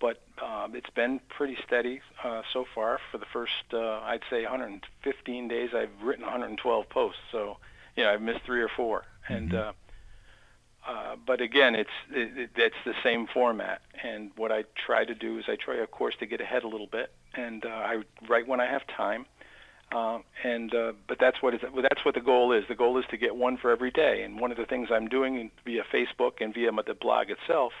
but 0.00 0.22
um, 0.42 0.74
it's 0.74 0.88
been 0.88 1.20
pretty 1.28 1.58
steady 1.66 2.00
uh, 2.24 2.40
so 2.50 2.64
far. 2.74 3.00
For 3.12 3.18
the 3.18 3.26
first, 3.34 3.52
uh, 3.74 4.00
I'd 4.00 4.22
say, 4.30 4.44
115 4.44 5.48
days, 5.48 5.70
I've 5.74 5.90
written 6.02 6.24
112 6.24 6.88
posts. 6.88 7.20
So, 7.30 7.58
you 7.96 8.04
know, 8.04 8.14
I've 8.14 8.22
missed 8.22 8.40
three 8.46 8.62
or 8.62 8.70
4 8.74 9.04
and. 9.28 9.54
Uh, 9.54 9.72
uh, 10.88 11.16
but 11.26 11.42
again, 11.42 11.74
it's 11.74 11.90
it, 12.10 12.38
it, 12.38 12.50
it's 12.56 12.76
the 12.86 12.94
same 13.04 13.26
format. 13.26 13.82
And 14.02 14.30
what 14.36 14.50
I 14.50 14.64
try 14.74 15.04
to 15.04 15.14
do 15.14 15.38
is 15.38 15.44
I 15.46 15.56
try, 15.56 15.76
of 15.76 15.90
course, 15.90 16.14
to 16.20 16.24
get 16.24 16.40
ahead 16.40 16.64
a 16.64 16.68
little 16.68 16.86
bit, 16.86 17.12
and 17.34 17.66
uh, 17.66 17.68
I 17.68 18.02
write 18.26 18.48
when 18.48 18.58
I 18.58 18.64
have 18.64 18.86
time. 18.86 19.26
Uh, 19.90 20.18
and 20.44 20.74
uh, 20.74 20.92
but 21.06 21.18
that's 21.18 21.40
what 21.42 21.54
is 21.54 21.60
well, 21.72 21.82
that's 21.82 22.04
what 22.04 22.14
the 22.14 22.20
goal 22.20 22.52
is. 22.52 22.64
The 22.68 22.74
goal 22.74 22.98
is 22.98 23.04
to 23.10 23.16
get 23.16 23.34
one 23.36 23.56
for 23.56 23.70
every 23.70 23.90
day. 23.90 24.22
And 24.22 24.38
one 24.38 24.50
of 24.50 24.56
the 24.58 24.66
things 24.66 24.88
I'm 24.92 25.08
doing 25.08 25.50
via 25.64 25.82
Facebook 25.92 26.40
and 26.40 26.52
via 26.52 26.70
the 26.86 26.94
blog 26.94 27.30
itself 27.30 27.72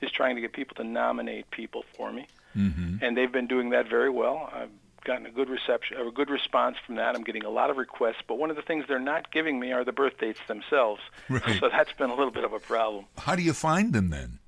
is 0.00 0.10
trying 0.12 0.36
to 0.36 0.40
get 0.40 0.52
people 0.52 0.76
to 0.76 0.84
nominate 0.84 1.50
people 1.50 1.84
for 1.96 2.12
me, 2.12 2.26
Mm-hmm. 2.56 2.96
and 3.02 3.16
they've 3.16 3.32
been 3.32 3.48
doing 3.48 3.70
that 3.70 3.88
very 3.88 4.10
well. 4.10 4.48
I've 4.54 4.70
gotten 5.04 5.26
a 5.26 5.30
good 5.30 5.48
reception, 5.48 5.96
a 5.96 6.10
good 6.12 6.30
response 6.30 6.76
from 6.86 6.96
that. 6.96 7.14
I'm 7.16 7.22
getting 7.24 7.44
a 7.44 7.50
lot 7.50 7.70
of 7.70 7.76
requests, 7.76 8.22
but 8.28 8.38
one 8.38 8.50
of 8.50 8.56
the 8.56 8.62
things 8.62 8.84
they're 8.88 8.98
not 9.00 9.32
giving 9.32 9.58
me 9.58 9.72
are 9.72 9.84
the 9.84 9.92
birth 9.92 10.18
dates 10.18 10.40
themselves. 10.46 11.00
Right. 11.28 11.58
So 11.60 11.68
that's 11.70 11.92
been 11.92 12.10
a 12.10 12.14
little 12.14 12.30
bit 12.32 12.44
of 12.44 12.52
a 12.52 12.58
problem. 12.60 13.06
How 13.16 13.34
do 13.34 13.42
you 13.42 13.52
find 13.52 13.92
them 13.92 14.10
then? 14.10 14.38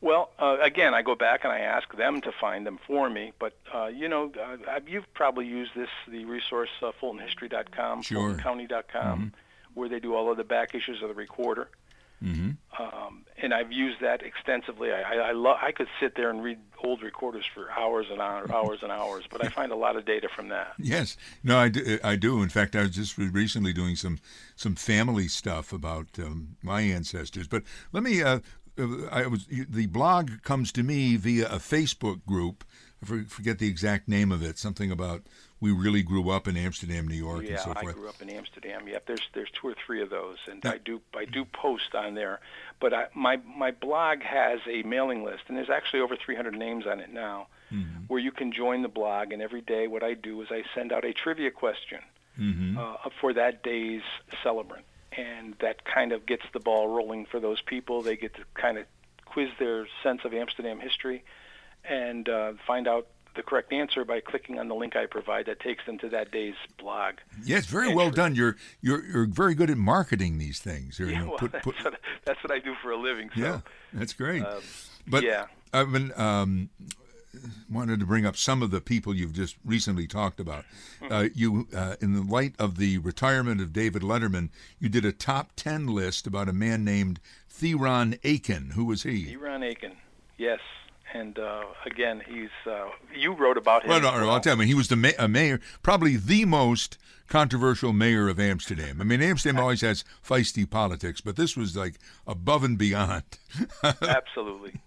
Well, 0.00 0.30
uh, 0.38 0.58
again, 0.62 0.94
I 0.94 1.02
go 1.02 1.14
back 1.16 1.42
and 1.42 1.52
I 1.52 1.60
ask 1.60 1.92
them 1.96 2.20
to 2.20 2.30
find 2.40 2.64
them 2.66 2.78
for 2.86 3.10
me. 3.10 3.32
But 3.38 3.56
uh, 3.74 3.86
you 3.86 4.08
know, 4.08 4.30
uh, 4.40 4.80
you've 4.86 5.12
probably 5.14 5.46
used 5.46 5.72
this 5.74 5.88
the 6.06 6.24
resource 6.24 6.70
uh, 6.82 6.92
FultonHistory.com, 7.02 8.02
Sure. 8.02 8.34
FultonCounty.com, 8.34 9.32
where 9.74 9.88
they 9.88 9.98
do 9.98 10.14
all 10.14 10.30
of 10.30 10.36
the 10.36 10.44
back 10.44 10.74
issues 10.74 11.02
of 11.02 11.08
the 11.08 11.14
Recorder. 11.14 11.68
Mm-hmm. 12.22 12.82
Um, 12.82 13.24
and 13.40 13.54
I've 13.54 13.70
used 13.70 14.00
that 14.00 14.22
extensively. 14.22 14.90
I, 14.90 15.02
I, 15.02 15.14
I, 15.28 15.32
lo- 15.32 15.56
I 15.60 15.70
could 15.70 15.86
sit 16.00 16.16
there 16.16 16.30
and 16.30 16.42
read 16.42 16.58
old 16.82 17.00
recorders 17.00 17.44
for 17.52 17.70
hours 17.70 18.06
and 18.10 18.20
hours, 18.20 18.50
hours 18.50 18.80
and 18.82 18.90
hours, 18.90 19.24
but 19.30 19.44
I 19.44 19.48
find 19.48 19.70
a 19.70 19.76
lot 19.76 19.94
of 19.94 20.04
data 20.04 20.28
from 20.34 20.48
that. 20.48 20.74
Yes, 20.80 21.16
no, 21.44 21.56
I 21.58 21.68
do, 21.68 21.98
I 22.02 22.16
do. 22.16 22.42
In 22.42 22.48
fact, 22.48 22.74
I 22.74 22.82
was 22.82 22.90
just 22.90 23.16
recently 23.18 23.72
doing 23.72 23.94
some 23.94 24.18
some 24.56 24.74
family 24.74 25.28
stuff 25.28 25.72
about 25.72 26.06
um, 26.18 26.56
my 26.62 26.80
ancestors. 26.80 27.46
But 27.46 27.62
let 27.92 28.02
me. 28.02 28.22
Uh, 28.22 28.40
I 29.10 29.26
was 29.26 29.46
the 29.46 29.86
blog 29.86 30.42
comes 30.42 30.72
to 30.72 30.82
me 30.82 31.16
via 31.16 31.46
a 31.46 31.56
Facebook 31.58 32.24
group. 32.26 32.64
I 33.02 33.22
forget 33.28 33.58
the 33.58 33.68
exact 33.68 34.08
name 34.08 34.32
of 34.32 34.42
it. 34.42 34.58
Something 34.58 34.90
about 34.90 35.22
we 35.60 35.70
really 35.72 36.02
grew 36.02 36.30
up 36.30 36.46
in 36.48 36.56
Amsterdam, 36.56 37.06
New 37.08 37.14
York, 37.16 37.40
and 37.40 37.48
Yeah, 37.50 37.58
so 37.58 37.72
I 37.76 37.82
grew 37.92 38.08
up 38.08 38.20
in 38.22 38.28
Amsterdam. 38.30 38.86
Yep, 38.88 39.06
there's 39.06 39.28
there's 39.34 39.50
two 39.50 39.68
or 39.68 39.74
three 39.86 40.02
of 40.02 40.10
those, 40.10 40.38
and 40.50 40.60
Yeah. 40.64 40.72
I 40.72 40.78
do 40.78 41.00
I 41.16 41.24
do 41.24 41.44
post 41.44 41.94
on 41.94 42.14
there. 42.14 42.40
But 42.80 42.94
I, 42.94 43.06
my 43.14 43.36
my 43.56 43.70
blog 43.72 44.22
has 44.22 44.60
a 44.68 44.82
mailing 44.82 45.24
list, 45.24 45.42
and 45.48 45.56
there's 45.56 45.70
actually 45.70 46.00
over 46.00 46.16
300 46.16 46.54
names 46.56 46.86
on 46.86 47.00
it 47.00 47.12
now, 47.12 47.48
Mm-hmm. 47.72 48.04
where 48.08 48.20
you 48.20 48.32
can 48.32 48.50
join 48.52 48.82
the 48.82 48.88
blog. 48.88 49.32
And 49.32 49.42
every 49.42 49.60
day, 49.60 49.88
what 49.88 50.02
I 50.02 50.14
do 50.14 50.40
is 50.42 50.48
I 50.50 50.62
send 50.74 50.90
out 50.92 51.04
a 51.04 51.12
trivia 51.12 51.50
question 51.50 51.98
Mm-hmm. 52.40 52.78
uh, 52.78 52.94
for 53.20 53.32
that 53.32 53.62
day's 53.64 54.02
celebrant, 54.44 54.84
and 55.18 55.54
that 55.60 55.84
kind 55.84 56.12
of 56.12 56.24
gets 56.24 56.44
the 56.54 56.60
ball 56.60 56.88
rolling 56.88 57.26
for 57.26 57.40
those 57.40 57.60
people. 57.60 58.00
They 58.02 58.16
get 58.16 58.34
to 58.36 58.42
kind 58.54 58.78
of 58.78 58.86
quiz 59.26 59.48
their 59.58 59.86
sense 60.02 60.20
of 60.24 60.32
Amsterdam 60.32 60.78
history, 60.80 61.24
and 61.84 62.28
uh, 62.28 62.52
find 62.66 62.88
out 62.88 63.08
the 63.36 63.42
correct 63.42 63.72
answer 63.72 64.04
by 64.04 64.20
clicking 64.20 64.58
on 64.58 64.66
the 64.68 64.74
link 64.74 64.96
I 64.96 65.06
provide 65.06 65.46
that 65.46 65.60
takes 65.60 65.84
them 65.86 65.98
to 65.98 66.08
that 66.08 66.30
day's 66.32 66.54
blog. 66.78 67.16
Yes, 67.44 67.66
very 67.66 67.94
well 67.94 68.10
done. 68.10 68.34
You're 68.34 68.56
you're 68.80 69.04
you're 69.04 69.26
very 69.26 69.54
good 69.54 69.70
at 69.70 69.76
marketing 69.76 70.38
these 70.38 70.58
things. 70.58 70.98
You're, 70.98 71.08
you 71.08 71.14
Yeah, 71.14 71.20
know, 71.24 71.28
well, 71.30 71.38
put- 71.38 71.52
that's, 71.52 71.64
put- 71.64 71.84
what, 71.84 72.00
that's 72.24 72.42
what 72.42 72.52
I 72.52 72.58
do 72.60 72.74
for 72.82 72.90
a 72.90 72.96
living. 72.96 73.30
So, 73.36 73.40
yeah, 73.42 73.60
that's 73.92 74.12
great. 74.14 74.42
um, 74.44 74.62
But 75.06 75.22
yeah. 75.24 75.46
I've 75.72 75.92
been 75.92 76.12
um, 76.18 76.70
wanted 77.70 78.00
to 78.00 78.06
bring 78.06 78.26
up 78.26 78.36
some 78.36 78.62
of 78.62 78.70
the 78.70 78.80
people 78.80 79.14
you've 79.14 79.32
just 79.32 79.56
recently 79.64 80.06
talked 80.06 80.40
about. 80.40 80.64
Mm-hmm. 81.02 81.12
Uh, 81.12 81.28
you, 81.34 81.68
uh, 81.74 81.96
in 82.00 82.14
the 82.14 82.22
light 82.22 82.54
of 82.58 82.78
the 82.78 82.98
retirement 82.98 83.60
of 83.60 83.72
David 83.72 84.02
Letterman, 84.02 84.50
you 84.78 84.88
did 84.88 85.04
a 85.04 85.12
top 85.12 85.52
ten 85.56 85.86
list 85.86 86.26
about 86.26 86.48
a 86.48 86.52
man 86.52 86.84
named 86.84 87.20
Theron 87.48 88.16
Akin. 88.24 88.70
Who 88.74 88.84
was 88.84 89.02
he? 89.02 89.34
Eron 89.34 89.68
Akin, 89.70 89.92
yes. 90.36 90.60
And 91.14 91.38
uh, 91.38 91.64
again, 91.86 92.22
he's 92.28 92.50
uh, 92.70 92.90
you 93.16 93.32
wrote 93.32 93.56
about 93.56 93.82
him. 93.82 93.90
Well, 93.90 94.00
no, 94.00 94.12
well. 94.12 94.30
I'll 94.30 94.40
tell 94.40 94.58
you. 94.58 94.64
He 94.64 94.74
was 94.74 94.88
the 94.88 94.96
ma- 94.96 95.10
a 95.18 95.26
mayor, 95.26 95.58
probably 95.82 96.16
the 96.16 96.44
most 96.44 96.98
controversial 97.28 97.92
mayor 97.92 98.28
of 98.28 98.40
Amsterdam. 98.40 99.00
I 99.00 99.04
mean, 99.04 99.22
Amsterdam 99.22 99.60
always 99.60 99.80
has 99.82 100.04
feisty 100.26 100.68
politics, 100.68 101.20
but 101.20 101.36
this 101.36 101.56
was 101.56 101.76
like 101.76 101.94
above 102.26 102.64
and 102.64 102.76
beyond. 102.76 103.24
Absolutely. 103.82 104.80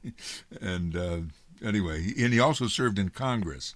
and 0.60 0.96
uh, 0.96 1.18
anyway, 1.64 2.14
and 2.20 2.34
he 2.34 2.40
also 2.40 2.68
served 2.68 3.00
in 3.00 3.10
Congress. 3.10 3.76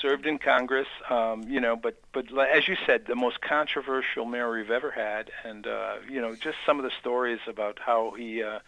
Served 0.00 0.24
in 0.24 0.38
Congress, 0.38 0.88
um, 1.10 1.42
you 1.48 1.60
know, 1.60 1.76
but 1.76 2.00
but 2.12 2.26
as 2.48 2.66
you 2.68 2.76
said, 2.86 3.04
the 3.06 3.14
most 3.14 3.40
controversial 3.42 4.24
mayor 4.24 4.50
we've 4.50 4.70
ever 4.70 4.90
had, 4.90 5.30
and 5.44 5.66
uh, 5.66 5.96
you 6.08 6.20
know, 6.20 6.34
just 6.34 6.56
some 6.64 6.78
of 6.78 6.84
the 6.84 6.92
stories 7.00 7.40
about 7.46 7.78
how 7.84 8.12
he. 8.16 8.42
Uh, 8.42 8.60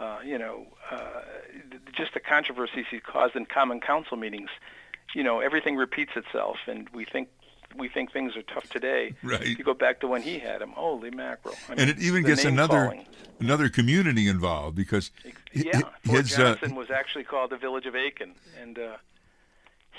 uh, 0.00 0.18
you 0.24 0.36
know, 0.36 0.66
uh, 0.90 1.20
just 1.96 2.12
the 2.14 2.18
controversies 2.18 2.86
he 2.90 2.98
caused 2.98 3.36
in 3.36 3.46
common 3.46 3.78
council 3.78 4.16
meetings. 4.16 4.48
You 5.14 5.22
know, 5.22 5.38
everything 5.40 5.76
repeats 5.76 6.12
itself, 6.16 6.56
and 6.66 6.88
we 6.90 7.04
think 7.04 7.28
we 7.76 7.88
think 7.88 8.12
things 8.12 8.36
are 8.36 8.42
tough 8.42 8.68
today. 8.68 9.14
Right. 9.22 9.46
You 9.46 9.62
go 9.62 9.74
back 9.74 10.00
to 10.00 10.08
when 10.08 10.22
he 10.22 10.38
had 10.38 10.60
them. 10.60 10.72
Holy 10.72 11.10
mackerel! 11.10 11.54
I 11.68 11.72
and 11.72 11.80
mean, 11.80 11.88
it 11.90 11.98
even 12.00 12.24
gets 12.24 12.44
another 12.44 12.86
calling. 12.86 13.06
another 13.38 13.68
community 13.68 14.26
involved 14.26 14.76
because 14.76 15.10
Yeah, 15.54 15.80
Fort 16.04 16.20
his 16.20 16.34
uh, 16.34 16.54
Johnson 16.54 16.74
was 16.74 16.90
actually 16.90 17.24
called 17.24 17.50
the 17.50 17.56
Village 17.56 17.86
of 17.86 17.94
Akin, 17.94 18.34
and 18.60 18.78
uh, 18.78 18.96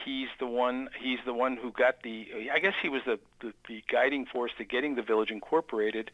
he's 0.03 0.29
the 0.39 0.47
one. 0.47 0.89
He's 0.99 1.19
the 1.25 1.33
one 1.33 1.57
who 1.57 1.71
got 1.71 2.01
the. 2.03 2.27
I 2.53 2.59
guess 2.59 2.73
he 2.81 2.89
was 2.89 3.01
the, 3.05 3.19
the 3.41 3.53
the 3.67 3.83
guiding 3.91 4.25
force 4.25 4.51
to 4.57 4.63
getting 4.63 4.95
the 4.95 5.01
village 5.03 5.29
incorporated, 5.31 6.11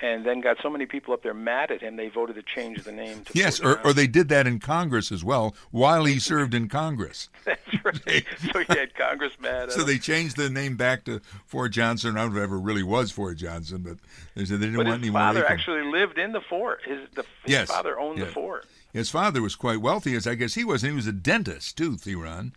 and 0.00 0.24
then 0.24 0.40
got 0.40 0.56
so 0.62 0.70
many 0.70 0.86
people 0.86 1.12
up 1.14 1.22
there 1.22 1.34
mad 1.34 1.70
at 1.70 1.80
him 1.80 1.96
they 1.96 2.08
voted 2.08 2.36
to 2.36 2.42
change 2.42 2.84
the 2.84 2.92
name 2.92 3.22
to. 3.24 3.32
yes, 3.34 3.60
or, 3.60 3.80
or 3.84 3.92
they 3.92 4.06
did 4.06 4.28
that 4.28 4.46
in 4.46 4.58
Congress 4.60 5.10
as 5.10 5.24
well 5.24 5.54
while 5.70 6.04
he 6.04 6.18
served 6.18 6.54
in 6.54 6.68
Congress. 6.68 7.28
That's 7.44 7.60
right. 7.84 8.24
so 8.52 8.58
he 8.60 8.66
had 8.78 8.94
Congress 8.94 9.32
mad 9.40 9.64
at 9.64 9.72
So 9.72 9.82
they 9.82 9.98
changed 9.98 10.36
the 10.36 10.50
name 10.50 10.76
back 10.76 11.04
to 11.04 11.20
Fort 11.46 11.72
Johnson. 11.72 12.16
I 12.16 12.22
don't 12.22 12.30
know 12.34 12.36
if 12.38 12.42
it 12.42 12.44
ever 12.44 12.58
really 12.58 12.82
was 12.82 13.10
Fort 13.10 13.36
Johnson, 13.38 13.82
but 13.82 13.96
they 14.34 14.44
said 14.44 14.60
they 14.60 14.66
didn't 14.66 14.76
But 14.76 14.86
want 14.86 15.00
his 15.00 15.08
any 15.08 15.10
more. 15.12 15.20
father 15.20 15.46
actually 15.46 15.84
lived 15.90 16.18
in 16.18 16.32
the 16.32 16.40
fort. 16.40 16.80
His 16.84 17.00
the 17.14 17.22
his 17.44 17.52
Yes, 17.52 17.68
father 17.68 17.98
owned 17.98 18.18
yeah. 18.18 18.24
the 18.26 18.30
fort. 18.32 18.66
His 18.92 19.10
father 19.10 19.42
was 19.42 19.54
quite 19.54 19.80
wealthy, 19.82 20.14
as 20.14 20.26
I 20.26 20.34
guess 20.34 20.54
he 20.54 20.64
was, 20.64 20.82
and 20.82 20.92
he 20.92 20.96
was 20.96 21.06
a 21.06 21.12
dentist 21.12 21.76
too, 21.76 21.96
Theron. 21.98 22.54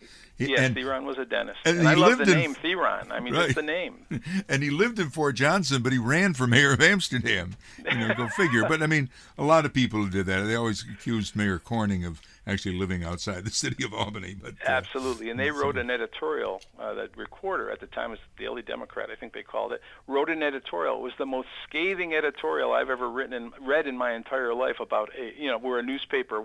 Yes, 0.50 0.60
and, 0.60 0.76
Theron 0.76 1.06
was 1.06 1.18
a 1.18 1.26
dentist, 1.26 1.60
and 1.66 1.80
and, 1.80 1.88
I 1.88 1.96
he 1.96 2.02
love 2.02 2.18
the 2.18 2.24
in- 2.24 2.30
name 2.30 2.54
Theron. 2.56 3.12
I 3.12 3.20
mean, 3.20 3.34
Right. 3.34 3.44
just 3.46 3.56
the 3.56 3.62
name. 3.62 4.06
and 4.50 4.64
he 4.64 4.70
lived 4.70 5.00
in 5.00 5.10
Fort 5.10 5.36
Johnson, 5.36 5.82
but 5.82 5.92
he 5.92 5.98
ran 5.98 6.34
for 6.34 6.48
mayor 6.48 6.74
of 6.74 6.82
Amsterdam. 6.82 7.56
You 7.78 7.98
know, 7.98 8.14
go 8.16 8.28
figure. 8.30 8.66
But 8.68 8.82
I 8.82 8.88
mean, 8.88 9.10
a 9.38 9.44
lot 9.44 9.66
of 9.66 9.74
people 9.74 10.06
did 10.08 10.26
that. 10.28 10.42
They 10.42 10.56
always 10.56 10.84
accused 10.92 11.36
Mayor 11.36 11.60
Corning 11.60 12.06
of 12.06 12.22
actually 12.48 12.76
living 12.78 13.04
outside 13.04 13.44
the 13.46 13.52
city 13.52 13.84
of 13.84 13.94
Albany. 13.94 14.36
But 14.42 14.54
uh, 14.68 14.70
Absolutely, 14.72 15.30
and 15.30 15.40
they 15.40 15.52
wrote 15.52 15.78
an 15.78 15.90
editorial. 15.92 16.62
Uh, 16.80 16.94
that 16.96 17.16
Recorder 17.16 17.70
at 17.70 17.80
the 17.80 17.88
time 17.88 18.10
was 18.12 18.20
the 18.36 18.44
Daily 18.44 18.62
Democrat, 18.64 19.10
I 19.12 19.16
think 19.16 19.34
they 19.34 19.44
called 19.44 19.72
it. 19.74 19.82
Wrote 20.08 20.30
an 20.30 20.42
editorial. 20.42 20.98
It 20.98 21.02
was 21.02 21.14
the 21.20 21.26
most 21.28 21.48
scathing 21.68 22.14
editorial 22.14 22.72
I've 22.74 22.90
ever 22.90 23.10
written 23.10 23.34
and 23.34 23.52
read 23.62 23.86
in 23.88 23.96
my 23.98 24.14
entire 24.14 24.54
life 24.56 24.80
about 24.80 25.10
a 25.18 25.40
you 25.40 25.48
know 25.48 25.60
where 25.60 25.78
a 25.80 25.84
newspaper 25.84 26.44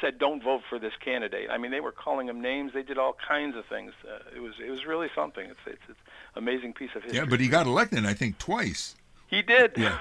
said 0.00 0.18
don't 0.18 0.42
vote 0.42 0.62
for 0.68 0.78
this 0.78 0.92
candidate. 1.04 1.48
I 1.50 1.58
mean, 1.58 1.70
they 1.70 1.80
were 1.80 1.92
calling 1.92 2.28
him 2.28 2.40
names. 2.40 2.72
They 2.72 2.82
did 2.82 2.98
all 2.98 3.16
kinds 3.26 3.56
of 3.56 3.66
things. 3.66 3.92
Uh, 4.06 4.18
it 4.34 4.40
was 4.40 4.54
it 4.64 4.70
was 4.70 4.86
really 4.86 5.08
something. 5.14 5.46
It's 5.46 5.58
it's, 5.66 5.82
it's 5.88 5.98
an 6.34 6.42
amazing 6.42 6.72
piece 6.72 6.90
of 6.94 7.02
history. 7.02 7.18
yeah, 7.18 7.24
but 7.24 7.40
he 7.40 7.48
got 7.48 7.66
elected, 7.66 8.04
I 8.06 8.14
think, 8.14 8.38
twice. 8.38 8.96
he 9.28 9.42
did. 9.42 9.72
Yeah. 9.76 9.98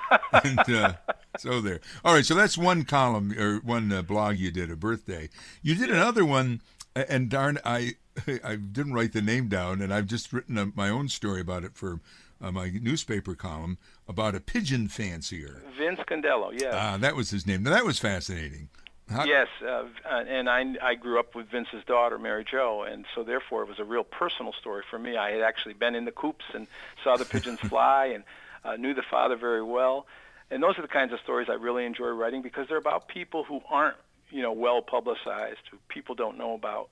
and 0.44 0.70
uh, 0.70 0.92
so 1.38 1.60
there. 1.60 1.80
All 2.04 2.14
right, 2.14 2.24
so 2.24 2.34
that's 2.34 2.58
one 2.58 2.84
column 2.84 3.32
or 3.38 3.56
one 3.58 3.92
uh, 3.92 4.02
blog 4.02 4.36
you 4.36 4.50
did, 4.50 4.70
a 4.70 4.76
birthday. 4.76 5.28
You 5.62 5.74
did 5.74 5.90
another 5.90 6.24
one, 6.24 6.60
and 6.94 7.28
darn, 7.28 7.58
I 7.64 7.94
I 8.44 8.56
didn't 8.56 8.94
write 8.94 9.12
the 9.12 9.22
name 9.22 9.48
down, 9.48 9.80
and 9.80 9.92
I've 9.92 10.06
just 10.06 10.32
written 10.32 10.58
a, 10.58 10.66
my 10.74 10.88
own 10.88 11.08
story 11.08 11.40
about 11.40 11.64
it 11.64 11.74
for 11.74 12.00
uh, 12.40 12.52
my 12.52 12.70
newspaper 12.70 13.34
column 13.34 13.78
about 14.08 14.34
a 14.34 14.40
pigeon 14.40 14.88
fancier. 14.88 15.62
Vince 15.78 16.00
Candello. 16.08 16.52
Yeah. 16.58 16.70
Ah, 16.72 16.96
that 16.98 17.16
was 17.16 17.30
his 17.30 17.46
name. 17.46 17.62
Now 17.62 17.70
that 17.70 17.84
was 17.84 17.98
fascinating. 17.98 18.68
How, 19.08 19.24
Yes, 19.24 19.46
uh, 19.64 19.84
and 20.04 20.50
I 20.50 20.64
I 20.82 20.94
grew 20.96 21.20
up 21.20 21.36
with 21.36 21.48
Vince's 21.48 21.84
daughter, 21.86 22.18
Mary 22.18 22.44
Jo, 22.44 22.82
and 22.82 23.04
so 23.14 23.22
therefore 23.22 23.62
it 23.62 23.68
was 23.68 23.78
a 23.78 23.84
real 23.84 24.02
personal 24.02 24.52
story 24.52 24.82
for 24.90 24.98
me. 24.98 25.16
I 25.16 25.30
had 25.30 25.42
actually 25.42 25.74
been 25.74 25.94
in 25.94 26.04
the 26.04 26.10
coops 26.10 26.44
and 26.52 26.66
saw 27.04 27.16
the 27.16 27.24
pigeons 27.24 27.60
fly, 27.68 28.06
and 28.06 28.24
uh, 28.64 28.74
knew 28.76 28.94
the 28.94 29.04
father 29.08 29.36
very 29.36 29.62
well. 29.62 30.06
And 30.50 30.62
those 30.62 30.78
are 30.78 30.82
the 30.82 30.88
kinds 30.88 31.12
of 31.12 31.20
stories 31.20 31.48
I 31.48 31.54
really 31.54 31.84
enjoy 31.84 32.08
writing 32.08 32.42
because 32.42 32.66
they're 32.68 32.78
about 32.78 33.06
people 33.08 33.44
who 33.44 33.60
aren't, 33.68 33.96
you 34.30 34.42
know, 34.42 34.52
well 34.52 34.82
publicized, 34.82 35.60
who 35.70 35.78
people 35.88 36.14
don't 36.14 36.36
know 36.36 36.54
about, 36.54 36.88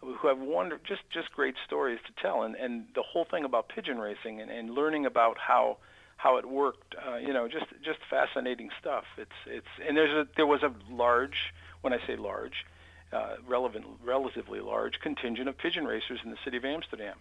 who 0.00 0.26
have 0.26 0.38
wonder 0.38 0.80
just 0.86 1.02
just 1.10 1.32
great 1.32 1.54
stories 1.66 1.98
to 2.06 2.22
tell. 2.22 2.44
And 2.44 2.54
and 2.54 2.86
the 2.94 3.02
whole 3.02 3.26
thing 3.26 3.44
about 3.44 3.68
pigeon 3.68 3.98
racing 3.98 4.40
and, 4.40 4.50
and 4.50 4.70
learning 4.70 5.04
about 5.04 5.36
how 5.36 5.76
how 6.18 6.36
it 6.36 6.44
worked, 6.44 6.96
uh, 7.06 7.16
you 7.16 7.32
know, 7.32 7.48
just 7.48 7.66
just 7.82 8.00
fascinating 8.10 8.70
stuff. 8.78 9.04
It's 9.16 9.30
it's 9.46 9.66
and 9.86 9.96
there's 9.96 10.10
a 10.10 10.28
there 10.36 10.46
was 10.46 10.62
a 10.62 10.72
large, 10.90 11.54
when 11.80 11.92
I 11.92 12.04
say 12.06 12.16
large, 12.16 12.66
uh, 13.12 13.36
relevant 13.46 13.86
relatively 14.04 14.60
large 14.60 15.00
contingent 15.00 15.48
of 15.48 15.56
pigeon 15.56 15.86
racers 15.86 16.20
in 16.24 16.30
the 16.30 16.36
city 16.44 16.56
of 16.56 16.64
Amsterdam, 16.64 17.16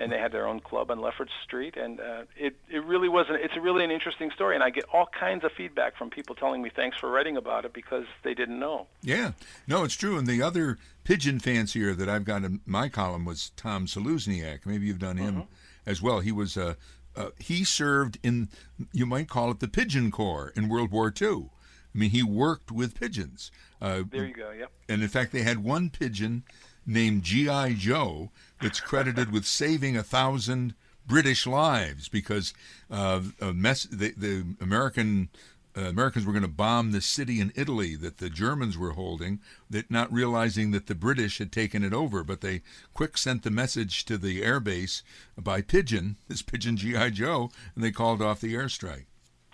and 0.00 0.10
they 0.10 0.18
had 0.18 0.32
their 0.32 0.46
own 0.48 0.60
club 0.60 0.90
on 0.90 0.98
Lefferts 0.98 1.32
Street, 1.44 1.76
and 1.76 2.00
uh, 2.00 2.22
it 2.38 2.56
it 2.70 2.82
really 2.84 3.10
was 3.10 3.26
an, 3.28 3.36
it's 3.36 3.54
really 3.58 3.84
an 3.84 3.90
interesting 3.90 4.30
story, 4.30 4.54
and 4.54 4.64
I 4.64 4.70
get 4.70 4.84
all 4.94 5.06
kinds 5.06 5.44
of 5.44 5.52
feedback 5.52 5.98
from 5.98 6.08
people 6.08 6.34
telling 6.34 6.62
me 6.62 6.70
thanks 6.74 6.96
for 6.98 7.10
writing 7.10 7.36
about 7.36 7.66
it 7.66 7.74
because 7.74 8.06
they 8.24 8.32
didn't 8.32 8.58
know. 8.58 8.86
Yeah, 9.02 9.32
no, 9.66 9.84
it's 9.84 9.94
true. 9.94 10.16
And 10.16 10.26
the 10.26 10.40
other 10.40 10.78
pigeon 11.04 11.38
fancier 11.38 11.94
that 11.94 12.08
I've 12.08 12.24
got 12.24 12.44
in 12.44 12.60
my 12.64 12.88
column 12.88 13.26
was 13.26 13.50
Tom 13.56 13.84
Seluzniak. 13.84 14.64
Maybe 14.64 14.86
you've 14.86 14.98
done 14.98 15.18
him 15.18 15.48
as 15.84 16.00
well. 16.02 16.20
He 16.20 16.32
was 16.32 16.56
uh, 16.56 16.74
uh, 17.16 17.30
he 17.38 17.64
served 17.64 18.18
in 18.22 18.48
you 18.92 19.06
might 19.06 19.28
call 19.28 19.50
it 19.50 19.60
the 19.60 19.68
Pigeon 19.68 20.10
Corps 20.10 20.52
in 20.56 20.68
World 20.68 20.90
War 20.90 21.12
II. 21.20 21.50
I 21.94 21.98
mean, 21.98 22.10
he 22.10 22.22
worked 22.22 22.70
with 22.70 22.98
pigeons. 22.98 23.50
Uh, 23.80 24.02
there 24.10 24.26
you 24.26 24.34
go. 24.34 24.50
Yep. 24.50 24.70
And 24.88 25.02
in 25.02 25.08
fact, 25.08 25.32
they 25.32 25.42
had 25.42 25.64
one 25.64 25.90
pigeon 25.90 26.44
named 26.86 27.22
G.I. 27.22 27.74
Joe 27.74 28.30
that's 28.60 28.80
credited 28.80 29.32
with 29.32 29.44
saving 29.46 29.96
a 29.96 30.02
thousand 30.02 30.74
British 31.06 31.46
lives 31.46 32.08
because 32.08 32.52
uh, 32.90 33.20
mess, 33.40 33.84
the, 33.84 34.12
the 34.16 34.44
American 34.60 35.28
uh, 35.78 35.82
Americans 35.82 36.26
were 36.26 36.32
going 36.32 36.42
to 36.42 36.48
bomb 36.48 36.90
the 36.90 37.00
city 37.00 37.40
in 37.40 37.52
Italy 37.54 37.94
that 37.94 38.18
the 38.18 38.28
Germans 38.28 38.76
were 38.76 38.92
holding, 38.92 39.40
that 39.70 39.90
not 39.90 40.12
realizing 40.12 40.72
that 40.72 40.86
the 40.86 40.94
British 40.94 41.38
had 41.38 41.52
taken 41.52 41.84
it 41.84 41.92
over, 41.92 42.24
but 42.24 42.40
they 42.40 42.62
quick 42.94 43.16
sent 43.16 43.44
the 43.44 43.50
message 43.50 44.04
to 44.06 44.18
the 44.18 44.42
airbase 44.42 45.02
by 45.36 45.62
pigeon, 45.62 46.16
this 46.28 46.42
pigeon 46.42 46.76
GI 46.76 47.12
Joe, 47.12 47.50
and 47.74 47.84
they 47.84 47.92
called 47.92 48.20
off 48.20 48.40
the 48.40 48.54
airstrike. 48.54 49.04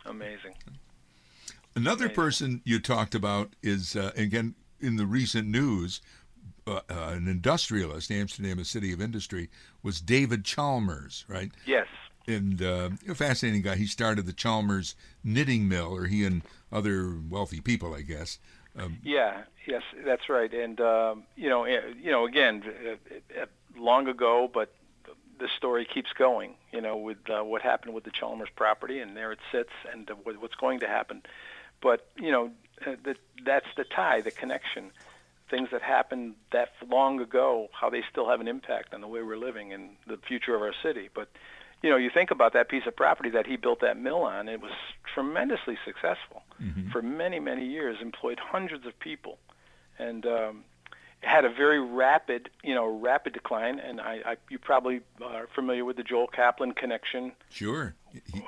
Amazing. 0.07 0.55
Another 1.77 2.07
Amazing. 2.07 2.15
person 2.15 2.63
you 2.65 2.79
talked 2.81 3.15
about 3.15 3.51
is 3.63 3.95
uh, 3.95 4.13
again 4.17 4.55
in 4.81 4.97
the 4.97 5.07
recent 5.07 5.49
news. 5.49 6.01
Uh, 6.67 6.81
uh, 6.89 7.11
an 7.13 7.29
industrialist, 7.29 8.11
Amsterdam, 8.11 8.59
a 8.59 8.65
city 8.65 8.91
of 8.91 8.99
industry, 8.99 9.51
was 9.83 10.01
David 10.01 10.47
Chalmers, 10.47 11.27
right? 11.29 11.51
Yes 11.67 11.87
and 12.27 12.63
uh, 12.63 12.91
a 13.09 13.15
fascinating 13.15 13.63
guy. 13.63 13.77
He 13.77 13.87
started 13.87 14.27
the 14.27 14.33
Chalmers 14.33 14.95
knitting 15.23 15.69
mill, 15.69 15.95
or 15.95 16.07
he 16.07 16.25
and 16.25 16.43
other 16.73 17.17
wealthy 17.29 17.61
people, 17.61 17.95
I 17.95 18.03
guess. 18.03 18.39
Um, 18.79 18.99
yeah, 19.03 19.43
yes, 19.67 19.83
that's 20.05 20.29
right. 20.29 20.53
And 20.53 20.81
um, 20.81 21.25
you 21.37 21.49
know, 21.49 21.65
eh, 21.65 21.81
you 22.01 22.11
know, 22.11 22.27
again, 22.27 22.63
uh, 22.67 23.43
uh, 23.43 23.47
long 23.77 24.09
ago, 24.09 24.51
but 24.53 24.73
the 25.39 25.49
story 25.57 25.85
keeps 25.85 26.13
going. 26.13 26.55
You 26.73 26.81
know, 26.81 26.97
with 26.97 27.19
uh, 27.31 27.45
what 27.45 27.63
happened 27.63 27.95
with 27.95 28.05
the 28.05 28.11
Chalmers 28.11 28.49
property, 28.55 28.99
and 29.01 29.17
there 29.17 29.33
it 29.33 29.39
sits, 29.53 29.73
and 29.93 30.11
what's 30.25 30.57
going 30.57 30.81
to 30.81 30.89
happen. 30.89 31.23
But 31.81 32.09
you 32.17 32.33
know, 32.33 32.51
that 32.85 33.19
that's 33.45 33.69
the 33.77 33.85
tie, 33.85 34.21
the 34.21 34.31
connection. 34.31 34.91
Things 35.51 35.69
that 35.73 35.83
happened 35.83 36.35
that 36.53 36.71
long 36.89 37.21
ago, 37.21 37.69
how 37.73 37.91
they 37.91 38.03
still 38.11 38.29
have 38.29 38.41
an 38.41 38.49
impact 38.49 38.95
on 38.95 39.03
the 39.03 39.07
way 39.07 39.23
we're 39.23 39.37
living 39.37 39.73
and 39.73 39.91
the 40.07 40.17
future 40.17 40.55
of 40.57 40.63
our 40.63 40.73
city. 40.83 41.11
But 41.15 41.29
you 41.85 41.91
know, 41.91 41.97
you 41.99 42.09
think 42.09 42.31
about 42.31 42.55
that 42.55 42.71
piece 42.71 42.87
of 42.87 42.97
property 42.97 43.29
that 43.29 43.47
he 43.47 43.57
built 43.57 43.83
that 43.83 43.99
mill 43.99 44.23
on, 44.23 44.49
it 44.49 44.63
was 44.63 44.73
tremendously 45.13 45.77
successful 45.85 46.43
mm-hmm. 46.61 46.89
for 46.89 47.03
many, 47.03 47.39
many 47.39 47.67
years, 47.67 47.99
employed 48.01 48.39
hundreds 48.39 48.87
of 48.87 48.99
people, 48.99 49.37
and 49.99 50.25
um, 50.25 50.65
had 51.21 51.45
a 51.45 51.51
very 51.51 51.79
rapid, 51.79 52.49
you 52.63 52.75
know, 52.75 52.87
rapid 52.87 53.35
decline. 53.35 53.79
And 53.81 54.01
I, 54.01 54.23
I 54.25 54.37
you 54.49 54.59
probably 54.59 55.03
are 55.23 55.47
familiar 55.55 55.85
with 55.85 55.99
the 55.99 56.03
Joel 56.03 56.27
Kaplan 56.27 56.73
connection. 56.73 57.33
Sure. 57.51 57.95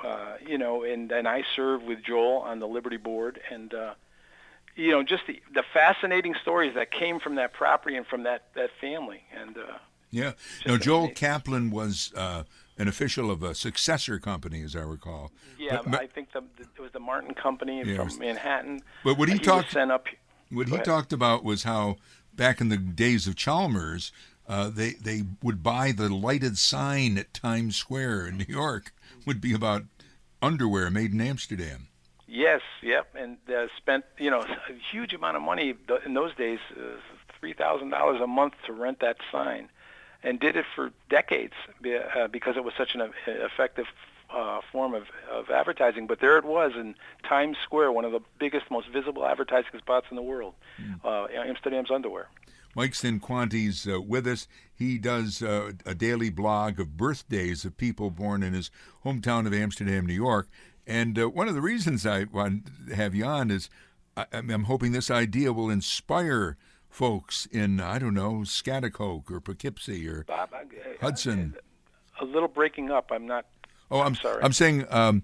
Uh, 0.03 0.37
you 0.43 0.57
know, 0.57 0.81
and 0.81 1.11
and 1.11 1.27
I 1.27 1.43
served 1.55 1.85
with 1.85 2.03
Joel 2.03 2.37
on 2.37 2.59
the 2.59 2.67
Liberty 2.67 2.97
Board, 2.97 3.39
and 3.51 3.71
uh, 3.71 3.93
you 4.75 4.89
know, 4.89 5.03
just 5.03 5.27
the 5.27 5.43
the 5.53 5.63
fascinating 5.75 6.33
stories 6.41 6.73
that 6.73 6.89
came 6.89 7.19
from 7.19 7.35
that 7.35 7.53
property 7.53 7.97
and 7.97 8.07
from 8.07 8.23
that 8.23 8.45
that 8.55 8.71
family, 8.81 9.21
and. 9.39 9.59
Uh, 9.59 9.77
yeah. 10.09 10.31
No, 10.65 10.77
Joel 10.77 10.99
amazing. 10.99 11.15
Kaplan 11.15 11.69
was 11.69 12.13
uh, 12.15 12.43
an 12.77 12.87
official 12.87 13.31
of 13.31 13.43
a 13.43 13.55
successor 13.55 14.19
company, 14.19 14.61
as 14.61 14.75
I 14.75 14.81
recall. 14.81 15.31
Yeah, 15.57 15.81
but, 15.85 16.01
I 16.01 16.07
think 16.07 16.31
the, 16.31 16.43
it 16.59 16.79
was 16.79 16.91
the 16.91 16.99
Martin 16.99 17.33
Company 17.33 17.83
yeah, 17.83 17.95
from 17.95 18.19
Manhattan. 18.19 18.81
But 19.03 19.17
what 19.17 19.29
he, 19.29 19.35
he 19.35 19.39
talked 19.39 19.75
up. 19.75 20.05
What 20.49 20.67
he 20.67 20.75
ahead. 20.75 20.85
talked 20.85 21.11
about 21.11 21.43
was 21.43 21.63
how 21.63 21.97
back 22.33 22.61
in 22.61 22.69
the 22.69 22.77
days 22.77 23.27
of 23.27 23.35
Chalmers, 23.35 24.11
uh, 24.47 24.69
they 24.69 24.91
they 24.91 25.23
would 25.43 25.61
buy 25.61 25.91
the 25.91 26.07
lighted 26.09 26.57
sign 26.57 27.17
at 27.17 27.33
Times 27.33 27.75
Square 27.75 28.27
in 28.27 28.37
New 28.37 28.45
York 28.47 28.93
would 29.25 29.41
be 29.41 29.53
about 29.53 29.83
underwear 30.41 30.89
made 30.89 31.13
in 31.13 31.19
Amsterdam. 31.19 31.87
Yes, 32.27 32.61
yep, 32.81 33.07
and 33.17 33.37
uh, 33.49 33.67
spent 33.77 34.05
you 34.17 34.29
know 34.29 34.41
a 34.41 34.57
huge 34.91 35.13
amount 35.13 35.35
of 35.35 35.43
money 35.43 35.73
in 36.05 36.13
those 36.13 36.35
days, 36.35 36.59
uh, 36.71 36.97
three 37.39 37.53
thousand 37.53 37.89
dollars 37.89 38.21
a 38.21 38.27
month 38.27 38.53
to 38.67 38.73
rent 38.73 38.99
that 38.99 39.17
sign 39.31 39.69
and 40.27 40.39
did 40.39 40.57
it 40.57 40.65
for 40.75 40.91
decades 41.09 41.53
uh, 41.85 42.27
because 42.27 42.57
it 42.57 42.63
was 42.63 42.73
such 42.77 42.95
an 42.95 43.01
uh, 43.01 43.09
effective 43.25 43.85
uh, 44.29 44.59
form 44.71 44.93
of, 44.93 45.03
of 45.31 45.49
advertising. 45.49 46.05
But 46.05 46.19
there 46.19 46.37
it 46.37 46.43
was 46.43 46.73
in 46.75 46.95
Times 47.23 47.55
Square, 47.63 47.93
one 47.93 48.03
of 48.03 48.11
the 48.11 48.19
biggest, 48.37 48.69
most 48.69 48.89
visible 48.89 49.25
advertising 49.25 49.79
spots 49.79 50.07
in 50.09 50.17
the 50.17 50.21
world, 50.21 50.53
mm. 50.81 50.99
uh, 51.05 51.27
Amsterdam's 51.33 51.89
underwear. 51.89 52.27
Mike 52.75 52.91
Cinquanti's 52.91 53.87
uh, 53.87 54.01
with 54.01 54.27
us. 54.27 54.47
He 54.75 54.97
does 54.99 55.41
uh, 55.41 55.71
a 55.85 55.95
daily 55.95 56.29
blog 56.29 56.79
of 56.79 56.97
birthdays 56.97 57.65
of 57.65 57.77
people 57.77 58.11
born 58.11 58.43
in 58.43 58.53
his 58.53 58.69
hometown 59.05 59.47
of 59.47 59.53
Amsterdam, 59.53 60.05
New 60.05 60.13
York. 60.13 60.49
And 60.85 61.17
uh, 61.17 61.29
one 61.29 61.47
of 61.47 61.55
the 61.55 61.61
reasons 61.61 62.05
I 62.05 62.25
want 62.25 62.67
to 62.89 62.95
have 62.95 63.15
you 63.15 63.25
on 63.25 63.49
is 63.49 63.69
I, 64.15 64.25
I'm 64.31 64.65
hoping 64.65 64.91
this 64.91 65.09
idea 65.09 65.53
will 65.53 65.69
inspire 65.69 66.57
folks 66.89 67.45
in 67.47 67.79
I 67.79 67.99
don't 67.99 68.13
know 68.13 68.41
Schaghticoke 68.43 69.29
or 69.31 69.39
Poughkeepsie 69.39 70.07
or 70.07 70.23
Bob, 70.27 70.49
I, 70.53 70.59
I, 70.59 70.65
Hudson. 71.01 71.55
A 72.19 72.25
little 72.25 72.47
breaking 72.47 72.89
up. 72.89 73.11
I'm 73.11 73.27
not. 73.27 73.45
Oh, 73.91 74.01
I'm, 74.01 74.07
I'm 74.07 74.15
sorry. 74.15 74.43
I'm 74.43 74.53
saying 74.53 74.85
um, 74.89 75.23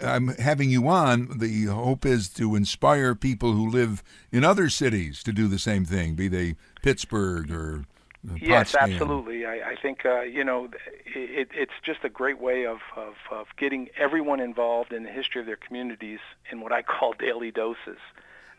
I'm 0.00 0.28
having 0.28 0.70
you 0.70 0.88
on. 0.88 1.38
The 1.38 1.64
hope 1.64 2.06
is 2.06 2.28
to 2.30 2.54
inspire 2.54 3.14
people 3.14 3.52
who 3.52 3.68
live 3.68 4.02
in 4.32 4.44
other 4.44 4.68
cities 4.68 5.22
to 5.24 5.32
do 5.32 5.48
the 5.48 5.58
same 5.58 5.84
thing, 5.84 6.14
be 6.14 6.28
they 6.28 6.56
Pittsburgh 6.82 7.50
or. 7.50 7.84
Uh, 8.26 8.36
yes, 8.40 8.74
absolutely. 8.74 9.44
I, 9.44 9.72
I 9.72 9.76
think 9.76 10.06
uh, 10.06 10.22
you 10.22 10.44
know 10.44 10.70
it, 11.04 11.48
it's 11.52 11.72
just 11.82 12.04
a 12.04 12.08
great 12.08 12.40
way 12.40 12.64
of, 12.64 12.78
of, 12.96 13.14
of 13.30 13.48
getting 13.58 13.88
everyone 13.98 14.40
involved 14.40 14.94
in 14.94 15.02
the 15.02 15.10
history 15.10 15.42
of 15.42 15.46
their 15.46 15.56
communities 15.56 16.20
in 16.50 16.60
what 16.60 16.72
I 16.72 16.80
call 16.80 17.12
daily 17.18 17.50
doses 17.50 17.98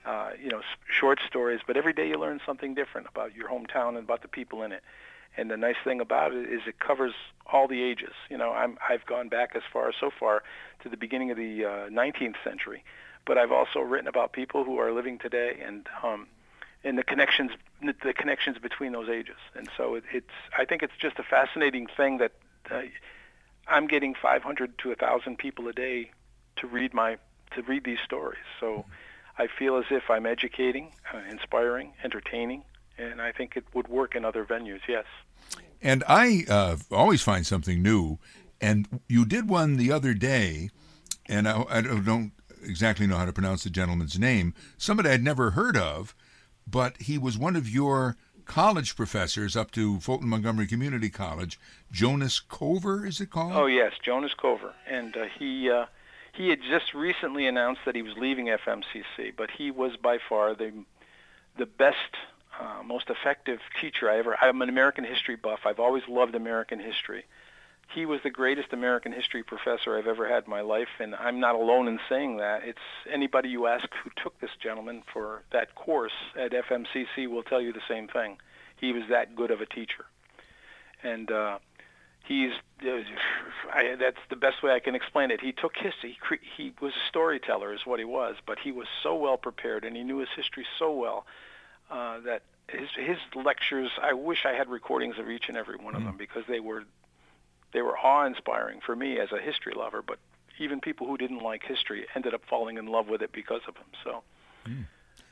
uh, 0.06 0.32
you 0.42 0.50
know, 0.50 0.62
short 0.88 1.20
stories, 1.28 1.62
but 1.66 1.78
every 1.78 1.94
day 1.94 2.08
you 2.08 2.18
learn 2.18 2.40
something 2.46 2.76
different 2.76 3.08
about 3.08 3.36
your 3.36 3.50
hometown 3.50 3.90
and 3.90 4.00
about 4.00 4.22
the 4.22 4.28
people 4.28 4.62
in 4.64 4.72
it. 4.72 4.84
And 5.38 5.52
the 5.52 5.58
nice 5.58 5.76
thing 5.84 6.00
about 6.00 6.34
it 6.34 6.48
is 6.48 6.62
it 6.68 6.80
covers 6.80 7.14
all 7.46 7.68
the 7.68 7.82
ages. 7.82 8.14
You 8.30 8.38
know, 8.38 8.52
I'm, 8.52 8.78
I've 8.88 9.06
gone 9.06 9.30
back 9.30 9.52
as 9.56 9.64
far 9.72 9.92
so 10.00 10.10
far 10.18 10.44
to 10.84 10.90
the 10.90 10.96
beginning 10.96 11.32
of 11.32 11.38
the 11.38 11.66
uh, 11.66 11.70
19th 11.90 12.36
century, 12.44 12.84
but 13.26 13.38
I've 13.38 13.52
also 13.52 13.80
written 13.80 14.08
about 14.08 14.32
people 14.32 14.64
who 14.64 14.78
are 14.78 14.92
living 14.92 15.18
today 15.18 15.60
and 15.66 15.88
um, 16.04 16.28
and 16.84 16.98
the 17.00 17.04
connections 17.04 17.52
the 17.82 18.14
connections 18.14 18.58
between 18.60 18.94
those 18.94 19.10
ages. 19.10 19.38
And 19.56 19.68
so 19.76 19.96
it, 19.96 20.04
it's 20.14 20.34
I 20.58 20.66
think 20.66 20.84
it's 20.84 20.96
just 21.00 21.20
a 21.20 21.24
fascinating 21.24 21.88
thing 21.88 22.20
that 22.20 22.32
uh, 22.72 22.84
I'm 23.68 23.88
getting 23.88 24.14
500 24.14 24.78
to 24.78 24.90
1,000 24.90 25.38
people 25.38 25.68
a 25.68 25.74
day 25.74 26.12
to 26.58 26.68
read 26.68 26.94
my 26.94 27.18
to 27.56 27.64
read 27.64 27.84
these 27.84 28.00
stories. 28.06 28.46
So. 28.60 28.68
Mm-hmm 28.68 28.92
I 29.38 29.48
feel 29.48 29.78
as 29.78 29.86
if 29.90 30.10
I'm 30.10 30.26
educating, 30.26 30.92
uh, 31.14 31.20
inspiring, 31.30 31.94
entertaining, 32.04 32.64
and 32.98 33.22
I 33.22 33.32
think 33.32 33.58
it 33.58 33.66
would 33.74 33.88
work 33.88 34.16
in 34.16 34.24
other 34.24 34.46
venues. 34.46 34.82
Yes. 34.88 35.06
And 35.82 36.04
I 36.08 36.46
uh, 36.48 36.78
always 36.92 37.22
find 37.22 37.46
something 37.46 37.82
new. 37.82 38.18
And 38.62 39.02
you 39.08 39.26
did 39.26 39.50
one 39.50 39.76
the 39.76 39.92
other 39.92 40.14
day, 40.14 40.70
and 41.28 41.48
I, 41.48 41.66
I 41.70 41.82
don't 41.82 42.32
exactly 42.64 43.06
know 43.06 43.18
how 43.18 43.26
to 43.26 43.34
pronounce 43.34 43.64
the 43.64 43.70
gentleman's 43.70 44.18
name. 44.18 44.54
Somebody 44.78 45.10
I'd 45.10 45.24
never 45.24 45.52
heard 45.52 45.78
of, 45.78 46.16
but 46.66 46.98
he 46.98 47.18
was 47.18 47.38
one 47.38 47.56
of 47.56 47.70
your 47.70 48.16
college 48.46 48.96
professors 48.96 49.56
up 49.56 49.72
to 49.72 50.00
Fulton 50.00 50.30
Montgomery 50.30 50.68
Community 50.68 51.10
College. 51.10 51.60
Jonas 51.92 52.40
Cover, 52.40 53.06
is 53.06 53.20
it 53.20 53.30
called? 53.30 53.54
Oh 53.54 53.66
yes, 53.66 53.94
Jonas 54.04 54.34
Cover, 54.40 54.74
and 54.88 55.16
uh, 55.18 55.26
he 55.38 55.70
uh, 55.70 55.86
he 56.36 56.50
had 56.50 56.60
just 56.62 56.94
recently 56.94 57.48
announced 57.48 57.82
that 57.86 57.96
he 57.96 58.02
was 58.02 58.14
leaving 58.18 58.48
FMCC, 58.48 59.34
but 59.36 59.50
he 59.52 59.72
was 59.72 59.94
by 60.02 60.18
far 60.30 60.54
the 60.54 60.72
the 61.58 61.66
best, 61.66 62.18
uh, 62.60 62.84
most 62.84 63.10
effective 63.10 63.60
teacher 63.80 64.10
I 64.10 64.20
ever. 64.20 64.36
I'm 64.42 64.62
an 64.62 64.68
American 64.68 65.06
history 65.06 65.38
buff. 65.38 65.60
I've 65.66 65.80
always 65.80 66.04
loved 66.10 66.36
American 66.36 66.80
history. 66.80 67.24
He 67.94 68.06
was 68.06 68.20
the 68.24 68.30
greatest 68.30 68.74
American 68.74 69.14
history 69.14 69.42
professor 69.42 69.98
I've 69.98 70.08
ever 70.08 70.28
had 70.28 70.46
in 70.46 70.50
my 70.50 70.60
life, 70.60 70.90
and 71.00 71.16
I'm 71.16 71.40
not 71.40 71.56
alone 71.56 71.88
in 71.88 72.00
saying 72.10 72.38
that. 72.38 72.64
It's 72.66 72.80
anybody 73.10 73.48
you 73.48 73.68
ask 73.68 73.88
who 74.04 74.10
took 74.22 74.38
this 74.42 74.50
gentleman 74.62 75.04
for 75.14 75.44
that 75.54 75.76
course 75.76 76.12
at 76.38 76.52
FMCC 76.52 77.30
will 77.30 77.44
tell 77.44 77.62
you 77.62 77.72
the 77.72 77.80
same 77.88 78.10
thing. 78.10 78.38
He 78.76 78.92
was 78.92 79.04
that 79.10 79.36
good 79.36 79.52
of 79.52 79.62
a 79.62 79.66
teacher, 79.66 80.06
and. 81.04 81.32
Uh, 81.32 81.60
he's 82.28 82.52
I, 83.74 83.96
that's 84.00 84.18
the 84.30 84.36
best 84.36 84.62
way 84.62 84.72
I 84.72 84.80
can 84.80 84.96
explain 84.96 85.32
it. 85.32 85.42
He 85.42 85.52
took 85.52 85.76
history. 85.76 86.18
He, 86.30 86.64
he 86.64 86.74
was 86.82 86.94
a 86.94 87.08
storyteller, 87.10 87.74
is 87.74 87.86
what 87.86 88.00
he 88.00 88.06
was, 88.06 88.36
but 88.46 88.60
he 88.60 88.72
was 88.72 88.88
so 89.02 89.16
well 89.16 89.38
prepared, 89.38 89.86
and 89.86 89.96
he 89.96 90.04
knew 90.04 90.20
his 90.20 90.30
history 90.36 90.66
so 90.78 90.92
well 90.92 91.26
uh, 91.90 92.20
that 92.22 92.44
his 92.68 92.90
his 92.96 93.18
lectures. 93.36 93.92
I 94.02 94.14
wish 94.14 94.46
I 94.46 94.54
had 94.54 94.70
recordings 94.70 95.18
of 95.20 95.30
each 95.30 95.48
and 95.48 95.58
every 95.58 95.78
one 95.78 95.96
of 95.96 96.02
mm. 96.02 96.06
them 96.06 96.18
because 96.18 96.44
they 96.48 96.60
were 96.60 96.84
they 97.74 97.82
were 97.82 97.98
awe-inspiring 97.98 98.82
for 98.86 98.96
me 98.96 99.20
as 99.20 99.32
a 99.32 99.40
history 99.40 99.74
lover. 99.76 100.02
But 100.02 100.20
even 100.60 100.80
people 100.80 101.08
who 101.08 101.18
didn't 101.18 101.40
like 101.40 101.64
history 101.64 102.06
ended 102.16 102.34
up 102.34 102.42
falling 102.50 102.78
in 102.78 102.88
love 102.88 103.08
with 103.08 103.22
it 103.22 103.32
because 103.32 103.62
of 103.68 103.76
him. 103.76 103.88
So. 104.04 104.24
Mm. 104.68 104.86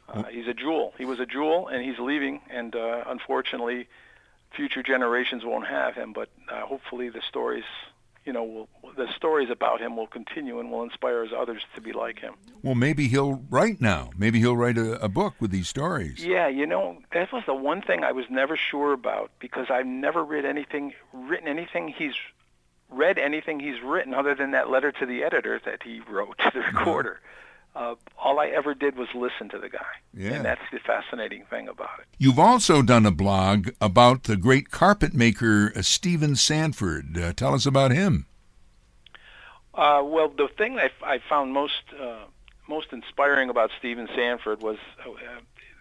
Uh, 0.10 0.24
he's 0.26 0.48
a 0.50 0.54
jewel. 0.54 0.94
He 0.98 1.06
was 1.06 1.22
a 1.22 1.26
jewel, 1.26 1.70
and 1.70 1.82
he's 1.82 1.98
leaving. 1.98 2.42
And 2.50 2.76
uh, 2.76 3.06
unfortunately, 3.08 3.88
future 4.56 4.84
generations 4.84 5.44
won't 5.44 5.68
have 5.68 5.96
him, 5.96 6.14
but 6.14 6.30
uh, 6.50 6.62
hopefully 6.62 7.10
the 7.10 7.22
stories 7.28 7.66
you 8.26 8.32
know, 8.32 8.44
will, 8.44 8.94
the 8.96 9.12
stories 9.14 9.50
about 9.50 9.82
him 9.82 9.98
will 9.98 10.08
continue 10.08 10.60
and 10.60 10.72
will 10.72 10.84
inspire 10.84 11.26
others 11.36 11.62
to 11.76 11.82
be 11.82 11.92
like 11.92 12.20
him. 12.20 12.36
Well, 12.62 12.76
maybe 12.76 13.08
he'll 13.08 13.44
write 13.50 13.82
now. 13.82 14.12
Maybe 14.18 14.40
he'll 14.40 14.56
write 14.56 14.78
a, 14.78 15.04
a 15.04 15.10
book 15.10 15.36
with 15.40 15.52
these 15.52 15.68
stories. 15.68 16.26
Yeah, 16.26 16.48
you 16.48 16.66
know, 16.66 17.00
that 17.12 17.32
was 17.32 17.44
the 17.46 17.54
one 17.54 17.82
thing 17.82 18.04
I 18.04 18.12
was 18.12 18.26
never 18.30 18.56
sure 18.56 18.94
about 18.94 19.32
because 19.40 19.68
I've 19.70 19.86
never 19.86 20.24
read 20.24 20.46
anything, 20.46 20.94
written 21.12 21.48
anything 21.48 21.88
he's 21.90 22.16
read 22.90 23.18
anything 23.18 23.60
he's 23.60 23.82
written 23.82 24.14
other 24.14 24.36
than 24.36 24.52
that 24.52 24.70
letter 24.70 24.92
to 24.92 25.06
the 25.06 25.24
editor 25.24 25.60
that 25.66 25.82
he 25.82 26.00
wrote 26.02 26.38
to 26.38 26.52
the 26.54 26.60
uh-huh. 26.60 26.80
recorder. 26.80 27.20
Uh, 27.76 27.96
all 28.18 28.40
I 28.40 28.48
ever 28.48 28.76
did 28.76 28.96
was 28.96 29.08
listen 29.16 29.50
to 29.50 29.58
the 29.58 29.70
guy. 29.70 29.80
Yeah. 30.14 30.34
And 30.34 30.46
that's 30.46 30.62
the 30.72 30.80
fascinating 30.80 31.46
thing 31.50 31.68
about 31.68 32.00
it. 32.00 32.06
You've 32.20 32.38
also 32.38 32.84
done 32.84 33.06
a 33.06 33.12
blog 33.12 33.70
about 33.82 34.24
the 34.24 34.38
great 34.38 34.70
carpet 34.70 35.14
maker 35.14 35.74
uh, 35.76 35.82
Stephen 35.82 36.36
Sanford. 36.36 37.18
Uh, 37.18 37.34
tell 37.34 37.56
us 37.56 37.66
about 37.66 37.92
him. 37.92 38.28
Uh, 39.74 40.04
well, 40.06 40.30
the 40.30 40.48
thing 40.56 40.78
I, 40.78 40.92
I 41.04 41.20
found 41.28 41.52
most 41.52 41.82
uh, 42.00 42.26
most 42.68 42.94
inspiring 42.94 43.50
about 43.50 43.72
Stephen 43.80 44.08
Sanford 44.16 44.62
was 44.62 44.78
uh, 45.06 45.10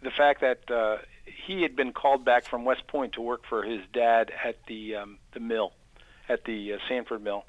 the 0.02 0.11
fact 0.11 0.40
that 0.40 0.70
uh, 0.70 0.98
he 1.24 1.62
had 1.62 1.76
been 1.76 1.92
called 1.92 2.24
back 2.24 2.46
from 2.46 2.64
West 2.64 2.87
Point 2.87 3.12
to 3.14 3.20
work 3.20 3.42
for 3.48 3.62
his 3.62 3.81
dad 3.92 4.33
at 4.44 4.57
the 4.66 4.96
um, 4.96 5.18
the 5.33 5.40
mill, 5.40 5.72
at 6.28 6.44
the 6.44 6.74
uh, 6.74 6.78
Sanford 6.88 7.22
mill, 7.22 7.44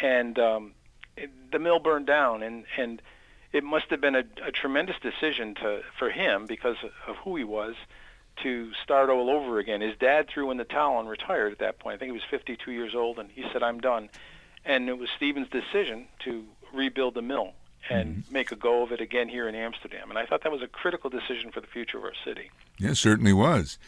and 0.00 0.38
um, 0.38 0.72
it, 1.16 1.30
the 1.50 1.58
mill 1.58 1.80
burned 1.80 2.06
down, 2.06 2.42
and 2.42 2.64
and 2.76 3.02
it 3.52 3.64
must 3.64 3.86
have 3.90 4.00
been 4.00 4.14
a, 4.14 4.24
a 4.44 4.52
tremendous 4.52 4.96
decision 5.02 5.54
to 5.56 5.80
for 5.98 6.10
him 6.10 6.46
because 6.46 6.76
of 7.06 7.16
who 7.16 7.36
he 7.36 7.44
was 7.44 7.74
to 8.42 8.72
start 8.82 9.10
all 9.10 9.28
over 9.28 9.58
again. 9.58 9.80
His 9.80 9.96
dad 9.98 10.28
threw 10.28 10.50
in 10.50 10.56
the 10.56 10.64
towel 10.64 11.00
and 11.00 11.08
retired 11.08 11.52
at 11.52 11.58
that 11.58 11.78
point. 11.78 11.96
I 11.96 11.98
think 11.98 12.08
he 12.08 12.12
was 12.12 12.22
52 12.30 12.70
years 12.72 12.94
old, 12.94 13.18
and 13.18 13.30
he 13.30 13.44
said, 13.52 13.62
"I'm 13.62 13.80
done." 13.80 14.08
and 14.64 14.88
it 14.88 14.98
was 14.98 15.08
Stephen's 15.16 15.48
decision 15.48 16.06
to 16.24 16.44
rebuild 16.72 17.14
the 17.14 17.22
mill 17.22 17.52
and 17.90 18.16
mm-hmm. 18.16 18.32
make 18.32 18.52
a 18.52 18.56
go 18.56 18.82
of 18.82 18.92
it 18.92 19.00
again 19.00 19.28
here 19.28 19.48
in 19.48 19.54
Amsterdam. 19.54 20.10
And 20.10 20.18
I 20.18 20.26
thought 20.26 20.42
that 20.44 20.52
was 20.52 20.62
a 20.62 20.68
critical 20.68 21.10
decision 21.10 21.50
for 21.50 21.60
the 21.60 21.66
future 21.66 21.98
of 21.98 22.04
our 22.04 22.12
city. 22.24 22.50
Yes, 22.78 23.00
certainly 23.00 23.32
was. 23.32 23.78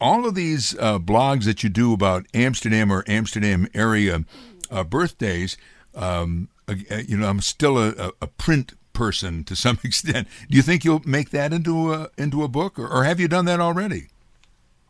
All 0.00 0.26
of 0.26 0.34
these 0.34 0.76
uh, 0.78 0.98
blogs 0.98 1.44
that 1.44 1.62
you 1.62 1.68
do 1.68 1.92
about 1.92 2.26
Amsterdam 2.34 2.90
or 2.90 3.04
Amsterdam 3.06 3.68
area 3.74 4.24
uh, 4.70 4.84
birthdays, 4.84 5.56
um, 5.94 6.48
uh, 6.66 6.74
you 7.06 7.16
know, 7.18 7.28
I'm 7.28 7.40
still 7.40 7.78
a, 7.78 8.12
a, 8.20 8.26
print 8.26 8.72
person 8.94 9.44
to 9.44 9.54
some 9.54 9.78
extent. 9.84 10.28
Do 10.48 10.56
you 10.56 10.62
think 10.62 10.84
you'll 10.84 11.02
make 11.04 11.30
that 11.30 11.52
into 11.52 11.92
a 11.92 12.08
into 12.16 12.42
a 12.42 12.48
book, 12.48 12.78
or, 12.78 12.88
or 12.88 13.04
have 13.04 13.20
you 13.20 13.28
done 13.28 13.44
that 13.44 13.60
already? 13.60 14.08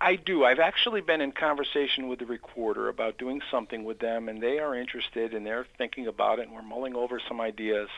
I 0.00 0.16
do. 0.16 0.44
I've 0.44 0.58
actually 0.58 1.00
been 1.00 1.22
in 1.22 1.32
conversation 1.32 2.08
with 2.08 2.18
the 2.18 2.26
recorder 2.26 2.90
about 2.90 3.16
doing 3.16 3.40
something 3.50 3.84
with 3.84 4.00
them, 4.00 4.28
and 4.28 4.42
they 4.42 4.58
are 4.58 4.74
interested 4.74 5.32
and 5.32 5.46
they're 5.46 5.66
thinking 5.78 6.06
about 6.06 6.38
it, 6.38 6.42
and 6.42 6.52
we're 6.52 6.60
mulling 6.60 6.94
over 6.94 7.18
some 7.26 7.40
ideas. 7.40 7.88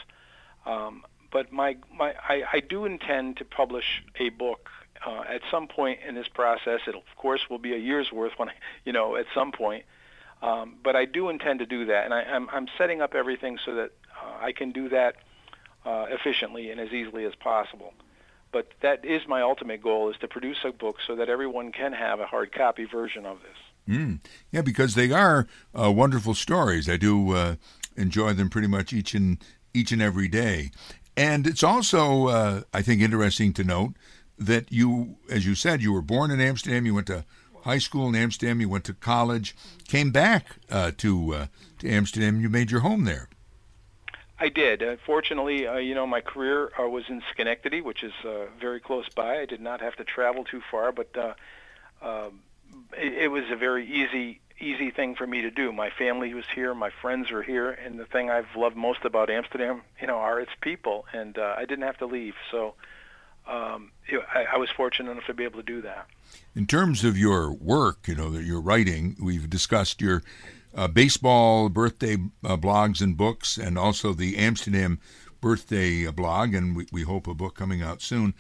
Um, 0.65 1.05
but 1.33 1.53
my, 1.53 1.77
my, 1.93 2.15
I, 2.17 2.43
I 2.53 2.61
do 2.61 2.85
intend 2.85 3.39
to 3.39 3.45
publish 3.45 4.05
a 4.21 4.29
book 4.29 4.71
uh, 5.05 5.25
at 5.29 5.41
some 5.51 5.67
point 5.67 5.99
in 6.07 6.15
this 6.15 6.29
process. 6.29 6.81
It, 6.87 6.95
of 6.95 7.03
course, 7.17 7.51
will 7.51 7.59
be 7.59 7.75
a 7.75 7.79
year's 7.79 8.13
worth 8.13 8.33
when 8.37 8.51
I, 8.51 8.55
you 8.85 8.93
know, 8.93 9.17
at 9.17 9.27
some 9.35 9.51
point. 9.51 9.85
Um, 10.43 10.77
but 10.85 10.95
I 10.95 11.07
do 11.07 11.29
intend 11.29 11.59
to 11.59 11.67
do 11.67 11.87
that, 11.87 12.05
and 12.05 12.15
I, 12.15 12.23
I'm, 12.23 12.49
I'm 12.51 12.69
setting 12.79 13.01
up 13.03 13.15
everything 13.15 13.59
so 13.65 13.75
that 13.75 13.91
uh, 14.23 14.45
I 14.45 14.53
can 14.53 14.71
do 14.71 14.91
that 14.91 15.17
uh, 15.87 16.07
efficiently 16.11 16.71
and 16.71 16.81
as 16.81 16.93
easily 16.93 17.25
as 17.25 17.35
possible 17.37 17.95
but 18.57 18.69
that 18.81 19.05
is 19.05 19.21
my 19.29 19.43
ultimate 19.43 19.83
goal 19.83 20.11
is 20.11 20.17
to 20.19 20.29
produce 20.29 20.59
a 20.65 20.73
book 20.73 20.97
so 21.07 21.17
that 21.17 21.29
everyone 21.29 21.73
can 21.73 21.93
have 21.93 22.21
a 22.21 22.27
hard 22.27 22.53
copy 22.53 22.87
version 22.87 23.27
of 23.27 23.39
this. 23.43 23.97
Mm. 23.97 24.21
Yeah, 24.51 24.63
because 24.63 24.95
they 24.95 25.13
are 25.13 25.47
uh, 25.79 25.93
wonderful 25.93 26.33
stories. 26.33 26.89
I 26.89 26.97
do 26.97 27.33
uh, 27.33 27.57
enjoy 27.97 28.33
them 28.33 28.49
pretty 28.49 28.69
much 28.69 28.95
each 28.95 29.15
and 29.15 29.37
each 29.75 29.93
and 29.93 30.01
every 30.01 30.27
day. 30.27 30.71
And 31.19 31.47
it's 31.47 31.63
also, 31.63 32.29
uh, 32.29 32.61
I 32.73 32.81
think, 32.81 33.03
interesting 33.03 33.53
to 33.53 33.65
note 33.65 33.93
that 34.39 34.73
you, 34.73 35.17
as 35.31 35.45
you 35.45 35.55
said, 35.55 35.83
you 35.83 35.93
were 35.93 36.01
born 36.01 36.31
in 36.31 36.41
Amsterdam. 36.41 36.87
You 36.87 36.95
went 36.95 37.09
to 37.09 37.27
high 37.65 37.79
school 37.79 38.09
in 38.09 38.15
Amsterdam. 38.15 38.61
You 38.61 38.71
went 38.71 38.85
to 38.85 38.95
college. 38.95 39.55
Came 39.87 40.13
back 40.13 40.47
uh, 40.71 40.93
to 40.97 41.35
uh, 41.35 41.47
to 41.81 41.91
Amsterdam. 41.91 42.41
You 42.41 42.49
made 42.49 42.71
your 42.71 42.81
home 42.81 43.05
there. 43.05 43.29
I 44.39 44.49
did. 44.49 44.83
Uh, 44.83 44.97
fortunately, 45.05 45.67
uh, 45.67 45.77
you 45.77 45.95
know, 45.95 46.07
my 46.07 46.21
career 46.21 46.71
uh, 46.79 46.89
was 46.89 47.05
in 47.09 47.23
Schenectady, 47.33 47.81
which 47.81 48.03
is 48.03 48.13
uh, 48.25 48.47
very 48.61 48.81
close 48.81 49.09
by. 49.09 49.39
I 49.39 49.47
did 49.47 49.61
not 49.61 49.81
have 49.81 49.97
to 49.97 50.05
travel 50.05 50.45
too 50.45 50.63
far, 50.71 50.93
but 50.93 51.09
uh, 51.17 51.35
uh, 52.03 52.31
it, 52.97 53.13
it 53.25 53.29
was 53.29 53.45
a 53.51 53.57
very 53.57 53.87
easy 53.87 54.41
easy 54.59 54.91
thing 54.91 55.15
for 55.15 55.27
me 55.27 55.43
to 55.43 55.51
do. 55.51 55.71
My 55.71 55.91
family 55.91 56.33
was 56.33 56.47
here, 56.55 56.75
my 56.75 56.89
friends 57.03 57.31
are 57.31 57.43
here, 57.43 57.71
and 57.71 57.99
the 57.99 58.07
thing 58.07 58.31
I've 58.31 58.57
loved 58.57 58.75
most 58.75 59.05
about 59.05 59.29
Amsterdam, 59.29 59.83
you 60.01 60.07
know, 60.07 60.17
are 60.17 60.41
its 60.41 60.53
people, 60.63 61.05
and 61.13 61.37
uh, 61.37 61.55
I 61.59 61.67
didn't 61.67 61.85
have 61.85 61.99
to 61.99 62.07
leave. 62.07 62.33
So 62.51 62.73
um, 63.47 63.93
know, 64.13 64.23
I, 64.33 64.47
I 64.55 64.57
was 64.57 64.71
fortunate 64.71 65.11
enough 65.11 65.27
to 65.27 65.35
be 65.35 65.45
able 65.45 65.61
to 65.61 65.67
do 65.67 65.83
that. 65.83 66.07
In 66.55 66.67
terms 66.67 67.05
of 67.05 67.17
your 67.17 67.53
work, 67.53 68.09
you 68.09 68.15
know, 68.15 68.31
your 68.33 68.61
writing, 68.61 69.17
we've 69.21 69.49
discussed 69.49 70.01
your 70.01 70.23
uh, 70.77 70.87
baseball 70.87 71.69
birthday 71.69 72.19
uh, 72.45 72.57
blogs 72.57 73.01
and 73.01 73.17
books, 73.17 73.57
and 73.57 73.79
also 73.79 74.13
the 74.13 74.37
Amsterdam 74.37 75.01
birthday 75.41 76.07
uh, 76.07 76.13
blog, 76.13 76.55
and 76.55 76.77
we, 76.77 76.87
we 76.93 77.03
hope 77.03 77.27
a 77.27 77.35
book 77.35 77.57
coming 77.57 77.83
out 77.83 78.03
soon. 78.03 78.35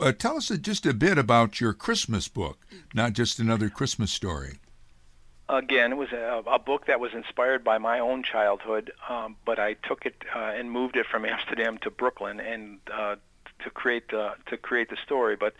Uh, 0.00 0.12
tell 0.12 0.36
us 0.36 0.48
just 0.48 0.86
a 0.86 0.94
bit 0.94 1.18
about 1.18 1.60
your 1.60 1.72
Christmas 1.72 2.28
book, 2.28 2.64
not 2.94 3.12
just 3.12 3.38
another 3.38 3.68
Christmas 3.68 4.12
story. 4.12 4.58
Again, 5.48 5.92
it 5.92 5.96
was 5.96 6.12
a, 6.12 6.42
a 6.46 6.60
book 6.60 6.86
that 6.86 7.00
was 7.00 7.12
inspired 7.12 7.64
by 7.64 7.78
my 7.78 7.98
own 7.98 8.22
childhood, 8.22 8.92
um, 9.08 9.36
but 9.44 9.58
I 9.58 9.74
took 9.74 10.06
it 10.06 10.14
uh, 10.34 10.38
and 10.38 10.70
moved 10.70 10.96
it 10.96 11.06
from 11.06 11.24
Amsterdam 11.24 11.76
to 11.78 11.90
Brooklyn 11.90 12.38
and 12.38 12.78
uh, 12.92 13.16
to 13.64 13.70
create 13.70 14.08
the 14.10 14.34
to 14.46 14.56
create 14.56 14.90
the 14.90 14.96
story. 15.04 15.34
But 15.34 15.54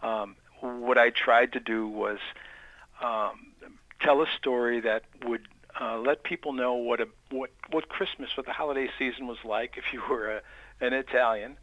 um, 0.00 0.36
what 0.60 0.96
I 0.96 1.10
tried 1.10 1.52
to 1.54 1.60
do 1.60 1.88
was 1.88 2.18
um, 3.02 3.48
tell 4.00 4.22
a 4.22 4.26
story 4.38 4.80
that 4.80 5.02
would 5.24 5.42
uh, 5.80 5.98
let 5.98 6.22
people 6.22 6.52
know 6.52 6.74
what 6.74 7.00
a 7.00 7.08
what 7.30 7.50
what 7.70 7.88
Christmas, 7.88 8.36
what 8.36 8.46
the 8.46 8.52
holiday 8.52 8.88
season 8.98 9.26
was 9.26 9.38
like 9.44 9.76
if 9.76 9.92
you 9.92 10.02
were 10.08 10.30
a, 10.30 10.42
an 10.84 10.92
Italian 10.92 11.56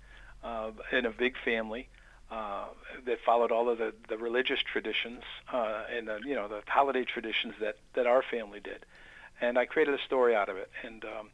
uh, 0.44 0.72
in 0.92 1.06
a 1.06 1.12
big 1.12 1.36
family 1.44 1.88
uh, 2.32 2.66
that 3.06 3.20
followed 3.26 3.52
all 3.52 3.70
of 3.70 3.78
the, 3.78 3.94
the 4.08 4.18
religious 4.18 4.60
traditions 4.62 5.24
uh, 5.52 5.84
and 5.92 6.08
the, 6.08 6.20
you 6.26 6.36
know 6.36 6.48
the 6.48 6.62
holiday 6.68 7.04
traditions 7.04 7.54
that 7.60 7.78
that 7.94 8.08
our 8.08 8.22
family 8.22 8.60
did, 8.60 8.86
and 9.42 9.58
I 9.58 9.66
created 9.66 9.94
a 9.94 10.04
story 10.04 10.36
out 10.36 10.50
of 10.50 10.58
it, 10.58 10.70
and 10.84 11.04
um, 11.06 11.30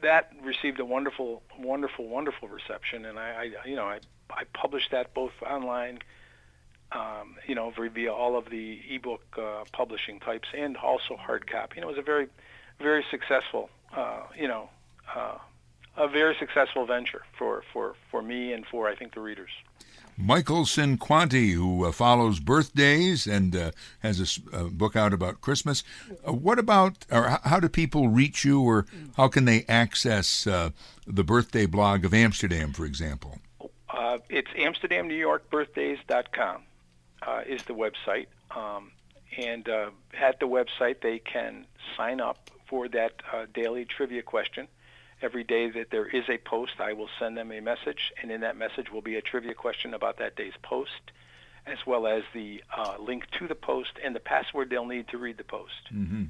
that 0.00 0.32
received 0.42 0.80
a 0.80 0.84
wonderful, 0.84 1.42
wonderful, 1.58 2.06
wonderful 2.08 2.48
reception, 2.48 3.04
and 3.04 3.18
I, 3.18 3.50
I 3.64 3.68
you 3.68 3.76
know 3.76 3.86
I 3.86 4.00
I 4.30 4.44
published 4.52 4.90
that 4.90 5.14
both 5.14 5.32
online 5.42 6.00
um, 6.92 7.36
you 7.46 7.54
know, 7.54 7.70
via 7.70 8.12
all 8.12 8.36
of 8.36 8.50
the 8.50 8.80
ebook 8.88 9.22
uh, 9.38 9.64
publishing 9.72 10.20
types 10.20 10.48
and 10.56 10.76
also 10.76 11.16
hard 11.16 11.50
copy. 11.50 11.76
And 11.76 11.84
it 11.84 11.86
was 11.86 11.98
a 11.98 12.02
very, 12.02 12.28
very 12.80 13.04
successful, 13.10 13.70
uh, 13.94 14.22
you 14.38 14.48
know, 14.48 14.70
uh, 15.14 15.36
a 15.96 16.08
very 16.08 16.36
successful 16.38 16.86
venture 16.86 17.22
for, 17.36 17.62
for, 17.72 17.94
for 18.10 18.22
me 18.22 18.52
and 18.52 18.64
for, 18.66 18.88
I 18.88 18.94
think, 18.94 19.14
the 19.14 19.20
readers. 19.20 19.50
Michael 20.20 20.64
Cinquanti, 20.64 21.52
who 21.52 21.84
uh, 21.84 21.92
follows 21.92 22.40
birthdays 22.40 23.28
and 23.28 23.54
uh, 23.54 23.70
has 24.00 24.40
a, 24.52 24.56
a, 24.56 24.64
book 24.64 24.96
out 24.96 25.12
about 25.12 25.40
Christmas. 25.40 25.84
Uh, 26.26 26.32
what 26.32 26.58
about, 26.58 27.06
or 27.12 27.38
how 27.44 27.60
do 27.60 27.68
people 27.68 28.08
reach 28.08 28.44
you, 28.44 28.60
or 28.60 28.84
how 29.16 29.28
can 29.28 29.44
they 29.44 29.64
access 29.68 30.44
uh, 30.44 30.70
the 31.06 31.22
birthday 31.22 31.66
blog 31.66 32.04
of 32.04 32.12
Amsterdam, 32.12 32.72
for 32.72 32.84
example? 32.84 33.38
Uh, 33.88 34.18
it's 34.28 34.50
AmsterdamNewYorkBirthdays.com 34.50 36.62
uh, 37.26 37.42
is 37.46 37.62
the 37.64 37.74
website. 37.74 38.26
Um, 38.50 38.92
and 39.36 39.68
uh, 39.68 39.90
at 40.18 40.40
the 40.40 40.46
website, 40.46 41.02
they 41.02 41.18
can 41.18 41.66
sign 41.96 42.20
up 42.20 42.50
for 42.68 42.88
that 42.88 43.14
uh, 43.32 43.46
daily 43.52 43.84
trivia 43.84 44.22
question. 44.22 44.68
Every 45.20 45.42
day 45.42 45.68
that 45.70 45.90
there 45.90 46.06
is 46.06 46.28
a 46.28 46.38
post, 46.38 46.74
I 46.78 46.92
will 46.92 47.08
send 47.18 47.36
them 47.36 47.50
a 47.50 47.58
message, 47.60 48.12
and 48.22 48.30
in 48.30 48.42
that 48.42 48.56
message 48.56 48.92
will 48.92 49.02
be 49.02 49.16
a 49.16 49.22
trivia 49.22 49.54
question 49.54 49.92
about 49.92 50.18
that 50.18 50.36
day's 50.36 50.52
post, 50.62 51.10
as 51.66 51.78
well 51.86 52.06
as 52.06 52.22
the 52.32 52.62
uh, 52.76 52.94
link 53.00 53.24
to 53.38 53.48
the 53.48 53.56
post 53.56 53.90
and 54.02 54.14
the 54.14 54.20
password 54.20 54.70
they'll 54.70 54.86
need 54.86 55.08
to 55.08 55.18
read 55.18 55.36
the 55.36 55.44
post. 55.44 55.92
Mm-hmm. 55.92 56.24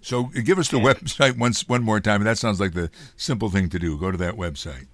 So 0.00 0.24
give 0.24 0.58
us 0.58 0.68
the 0.68 0.78
and, 0.78 0.86
website 0.86 1.38
once 1.38 1.68
one 1.68 1.82
more 1.82 2.00
time. 2.00 2.24
That 2.24 2.38
sounds 2.38 2.60
like 2.60 2.74
the 2.74 2.90
simple 3.16 3.50
thing 3.50 3.68
to 3.70 3.78
do. 3.78 3.96
Go 3.96 4.10
to 4.10 4.18
that 4.18 4.34
website. 4.34 4.88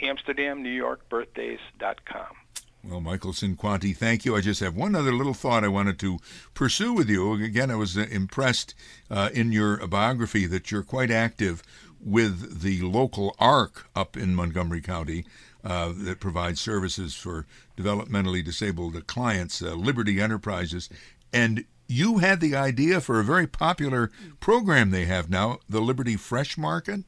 AmsterdamNewYorkBirthdays.com. 0.00 2.36
Well, 2.82 3.00
Michael 3.00 3.32
Cinquanti, 3.32 3.94
thank 3.94 4.24
you. 4.24 4.34
I 4.34 4.40
just 4.40 4.60
have 4.60 4.74
one 4.74 4.94
other 4.94 5.12
little 5.12 5.34
thought 5.34 5.64
I 5.64 5.68
wanted 5.68 5.98
to 5.98 6.18
pursue 6.54 6.94
with 6.94 7.10
you. 7.10 7.34
Again, 7.34 7.70
I 7.70 7.74
was 7.74 7.98
uh, 7.98 8.06
impressed 8.10 8.74
uh, 9.10 9.28
in 9.34 9.52
your 9.52 9.86
biography 9.86 10.46
that 10.46 10.70
you're 10.70 10.82
quite 10.82 11.10
active 11.10 11.62
with 12.02 12.62
the 12.62 12.80
local 12.80 13.36
ARC 13.38 13.86
up 13.94 14.16
in 14.16 14.34
Montgomery 14.34 14.80
County 14.80 15.26
uh, 15.62 15.92
that 15.94 16.20
provides 16.20 16.58
services 16.58 17.14
for 17.14 17.46
developmentally 17.76 18.42
disabled 18.42 19.06
clients, 19.06 19.60
uh, 19.60 19.74
Liberty 19.74 20.18
Enterprises. 20.18 20.88
And 21.34 21.66
you 21.86 22.18
had 22.18 22.40
the 22.40 22.56
idea 22.56 23.02
for 23.02 23.20
a 23.20 23.24
very 23.24 23.46
popular 23.46 24.10
program 24.40 24.90
they 24.90 25.04
have 25.04 25.28
now, 25.28 25.58
the 25.68 25.80
Liberty 25.80 26.16
Fresh 26.16 26.56
Market. 26.56 27.00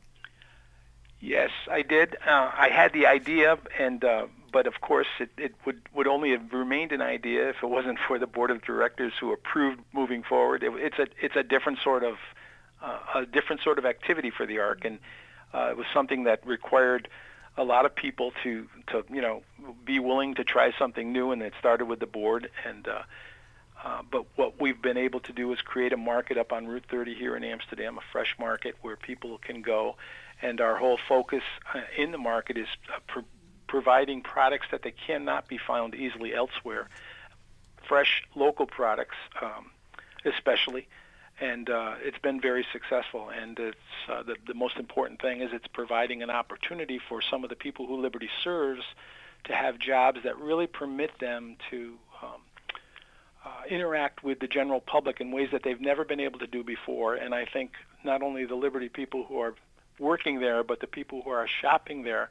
Yes, 1.18 1.50
I 1.70 1.82
did. 1.82 2.16
Uh, 2.26 2.50
I 2.52 2.68
had 2.68 2.92
the 2.92 3.06
idea, 3.06 3.56
and 3.78 4.04
uh, 4.04 4.26
but 4.52 4.66
of 4.66 4.80
course, 4.80 5.06
it, 5.18 5.30
it 5.38 5.54
would 5.64 5.80
would 5.94 6.06
only 6.06 6.30
have 6.32 6.52
remained 6.52 6.92
an 6.92 7.00
idea 7.00 7.48
if 7.48 7.56
it 7.62 7.66
wasn't 7.66 7.98
for 8.06 8.18
the 8.18 8.26
board 8.26 8.50
of 8.50 8.62
directors 8.62 9.12
who 9.18 9.32
approved 9.32 9.80
moving 9.92 10.22
forward. 10.22 10.62
It, 10.62 10.72
it's 10.74 10.98
a 10.98 11.06
it's 11.24 11.36
a 11.36 11.42
different 11.42 11.78
sort 11.82 12.04
of 12.04 12.16
uh, 12.82 12.98
a 13.16 13.26
different 13.26 13.62
sort 13.62 13.78
of 13.78 13.86
activity 13.86 14.30
for 14.30 14.46
the 14.46 14.58
ARC, 14.58 14.84
and 14.84 14.98
uh, 15.54 15.70
it 15.70 15.76
was 15.76 15.86
something 15.94 16.24
that 16.24 16.46
required 16.46 17.08
a 17.56 17.64
lot 17.64 17.86
of 17.86 17.94
people 17.94 18.32
to 18.42 18.66
to 18.88 19.04
you 19.10 19.22
know 19.22 19.42
be 19.84 19.98
willing 19.98 20.34
to 20.34 20.44
try 20.44 20.72
something 20.78 21.12
new, 21.12 21.32
and 21.32 21.42
it 21.42 21.54
started 21.58 21.86
with 21.86 22.00
the 22.00 22.06
board 22.06 22.50
and. 22.66 22.86
Uh, 22.86 23.02
uh, 23.84 24.00
but 24.12 24.26
what 24.36 24.60
we've 24.60 24.80
been 24.80 24.96
able 24.96 25.18
to 25.18 25.32
do 25.32 25.52
is 25.52 25.60
create 25.60 25.92
a 25.92 25.96
market 25.96 26.38
up 26.38 26.52
on 26.52 26.68
Route 26.68 26.84
30 26.88 27.16
here 27.16 27.34
in 27.34 27.42
Amsterdam, 27.42 27.98
a 27.98 28.00
fresh 28.12 28.36
market 28.38 28.76
where 28.80 28.94
people 28.94 29.38
can 29.38 29.60
go 29.60 29.96
and 30.42 30.60
our 30.60 30.76
whole 30.76 30.98
focus 31.08 31.42
uh, 31.74 31.80
in 31.96 32.10
the 32.12 32.18
market 32.18 32.58
is 32.58 32.66
uh, 32.94 32.98
pro- 33.06 33.24
providing 33.72 34.20
products 34.20 34.66
that 34.70 34.82
they 34.82 34.90
cannot 35.06 35.48
be 35.48 35.56
found 35.56 35.94
easily 35.94 36.34
elsewhere, 36.34 36.90
fresh 37.88 38.22
local 38.36 38.66
products, 38.66 39.16
um, 39.40 39.70
especially. 40.26 40.86
And 41.40 41.70
uh, 41.70 41.94
it's 42.02 42.18
been 42.18 42.38
very 42.38 42.66
successful. 42.70 43.30
And 43.30 43.58
it's 43.58 43.78
uh, 44.10 44.24
the, 44.24 44.36
the 44.46 44.52
most 44.52 44.76
important 44.76 45.22
thing 45.22 45.40
is 45.40 45.48
it's 45.54 45.66
providing 45.68 46.22
an 46.22 46.28
opportunity 46.28 47.00
for 47.08 47.22
some 47.22 47.44
of 47.44 47.48
the 47.48 47.56
people 47.56 47.86
who 47.86 47.98
Liberty 47.98 48.28
serves 48.44 48.82
to 49.44 49.54
have 49.54 49.78
jobs 49.78 50.18
that 50.22 50.38
really 50.38 50.66
permit 50.66 51.18
them 51.18 51.56
to 51.70 51.94
um, 52.22 52.42
uh, 53.42 53.48
interact 53.70 54.22
with 54.22 54.38
the 54.40 54.48
general 54.48 54.80
public 54.80 55.18
in 55.18 55.30
ways 55.30 55.48
that 55.50 55.62
they've 55.62 55.80
never 55.80 56.04
been 56.04 56.20
able 56.20 56.40
to 56.40 56.46
do 56.46 56.62
before. 56.62 57.14
And 57.14 57.34
I 57.34 57.46
think 57.46 57.72
not 58.04 58.20
only 58.20 58.44
the 58.44 58.54
Liberty 58.54 58.90
people 58.90 59.24
who 59.24 59.40
are 59.40 59.54
working 59.98 60.40
there, 60.40 60.62
but 60.62 60.80
the 60.80 60.86
people 60.86 61.22
who 61.22 61.30
are 61.30 61.48
shopping 61.48 62.02
there 62.02 62.28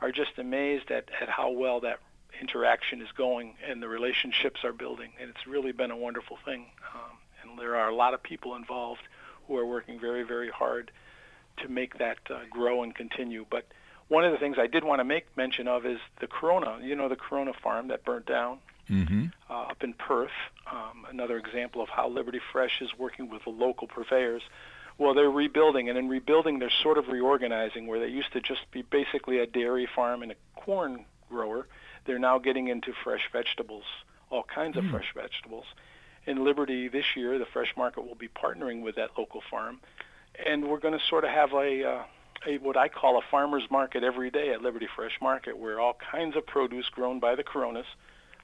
are 0.00 0.12
just 0.12 0.38
amazed 0.38 0.90
at, 0.90 1.08
at 1.20 1.28
how 1.28 1.50
well 1.50 1.80
that 1.80 2.00
interaction 2.40 3.02
is 3.02 3.08
going 3.16 3.54
and 3.66 3.82
the 3.82 3.88
relationships 3.88 4.64
are 4.64 4.72
building. 4.72 5.12
And 5.20 5.30
it's 5.30 5.46
really 5.46 5.72
been 5.72 5.90
a 5.90 5.96
wonderful 5.96 6.38
thing. 6.44 6.66
Um, 6.94 7.18
and 7.42 7.58
there 7.58 7.76
are 7.76 7.88
a 7.88 7.94
lot 7.94 8.14
of 8.14 8.22
people 8.22 8.54
involved 8.54 9.02
who 9.46 9.56
are 9.56 9.66
working 9.66 9.98
very, 9.98 10.22
very 10.22 10.48
hard 10.48 10.90
to 11.58 11.68
make 11.68 11.98
that 11.98 12.18
uh, 12.30 12.40
grow 12.50 12.82
and 12.82 12.94
continue. 12.94 13.44
But 13.48 13.66
one 14.08 14.24
of 14.24 14.32
the 14.32 14.38
things 14.38 14.56
I 14.58 14.66
did 14.66 14.84
want 14.84 15.00
to 15.00 15.04
make 15.04 15.36
mention 15.36 15.68
of 15.68 15.86
is 15.86 15.98
the 16.20 16.26
Corona, 16.26 16.78
you 16.82 16.96
know, 16.96 17.08
the 17.08 17.16
Corona 17.16 17.52
farm 17.52 17.88
that 17.88 18.04
burnt 18.04 18.26
down 18.26 18.58
mm-hmm. 18.88 19.26
uh, 19.48 19.62
up 19.62 19.82
in 19.82 19.92
Perth. 19.94 20.30
Um, 20.70 21.06
another 21.08 21.36
example 21.36 21.82
of 21.82 21.88
how 21.88 22.08
Liberty 22.08 22.40
Fresh 22.52 22.80
is 22.80 22.90
working 22.98 23.30
with 23.30 23.44
the 23.44 23.50
local 23.50 23.86
purveyors. 23.86 24.42
Well, 25.00 25.14
they're 25.14 25.30
rebuilding, 25.30 25.88
and 25.88 25.96
in 25.96 26.10
rebuilding, 26.10 26.58
they're 26.58 26.68
sort 26.82 26.98
of 26.98 27.08
reorganizing 27.08 27.86
where 27.86 27.98
they 27.98 28.08
used 28.08 28.34
to 28.34 28.40
just 28.42 28.70
be 28.70 28.82
basically 28.82 29.38
a 29.38 29.46
dairy 29.46 29.88
farm 29.96 30.22
and 30.22 30.30
a 30.30 30.34
corn 30.60 31.06
grower. 31.30 31.66
They're 32.04 32.18
now 32.18 32.38
getting 32.38 32.68
into 32.68 32.92
fresh 33.02 33.22
vegetables, 33.32 33.84
all 34.28 34.42
kinds 34.42 34.76
mm. 34.76 34.84
of 34.84 34.90
fresh 34.90 35.14
vegetables. 35.14 35.64
In 36.26 36.44
Liberty 36.44 36.88
this 36.88 37.16
year, 37.16 37.38
the 37.38 37.46
fresh 37.46 37.72
market 37.78 38.06
will 38.06 38.14
be 38.14 38.28
partnering 38.28 38.82
with 38.82 38.96
that 38.96 39.12
local 39.16 39.40
farm, 39.50 39.80
and 40.46 40.68
we're 40.68 40.78
going 40.78 40.92
to 40.92 41.04
sort 41.08 41.24
of 41.24 41.30
have 41.30 41.54
a, 41.54 41.82
uh, 41.82 42.02
a 42.46 42.58
what 42.58 42.76
I 42.76 42.88
call 42.88 43.16
a 43.16 43.22
farmers 43.30 43.62
market 43.70 44.04
every 44.04 44.30
day 44.30 44.52
at 44.52 44.60
Liberty 44.60 44.86
Fresh 44.94 45.16
Market, 45.22 45.56
where 45.56 45.80
all 45.80 45.96
kinds 46.12 46.36
of 46.36 46.46
produce 46.46 46.90
grown 46.90 47.20
by 47.20 47.36
the 47.36 47.42
Coronas 47.42 47.86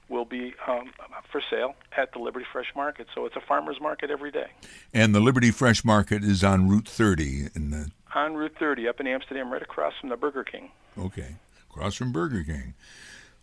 will 0.09 0.25
be 0.25 0.53
um, 0.67 0.91
for 1.31 1.41
sale 1.49 1.75
at 1.95 2.13
the 2.13 2.19
Liberty 2.19 2.45
Fresh 2.51 2.73
Market. 2.75 3.07
So 3.13 3.25
it's 3.25 3.35
a 3.35 3.41
farmer's 3.41 3.79
market 3.81 4.09
every 4.09 4.31
day. 4.31 4.47
And 4.93 5.13
the 5.13 5.19
Liberty 5.19 5.51
Fresh 5.51 5.83
Market 5.83 6.23
is 6.23 6.43
on 6.43 6.69
Route 6.69 6.87
30 6.87 7.49
in 7.55 7.71
the 7.71 7.91
on 8.15 8.35
Route 8.35 8.55
30 8.57 8.87
up 8.87 8.99
in 8.99 9.07
Amsterdam, 9.07 9.51
right 9.51 9.61
across 9.61 9.93
from 9.99 10.09
the 10.09 10.17
Burger 10.17 10.43
King. 10.43 10.71
Okay, 10.97 11.35
across 11.69 11.95
from 11.95 12.11
Burger 12.11 12.43
King. 12.43 12.73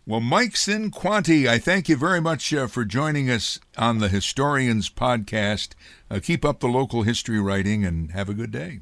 Well, 0.07 0.19
Mike 0.19 0.53
Cinquanti, 0.53 1.47
I 1.47 1.57
thank 1.57 1.89
you 1.89 1.95
very 1.95 2.21
much 2.21 2.53
uh, 2.53 2.67
for 2.67 2.85
joining 2.85 3.29
us 3.29 3.59
on 3.75 3.97
the 3.97 4.07
Historians 4.07 4.87
Podcast. 4.89 5.69
Uh, 6.11 6.19
keep 6.21 6.45
up 6.45 6.59
the 6.59 6.67
local 6.67 7.01
history 7.01 7.39
writing 7.39 7.83
and 7.83 8.11
have 8.11 8.29
a 8.29 8.35
good 8.35 8.51
day. 8.51 8.81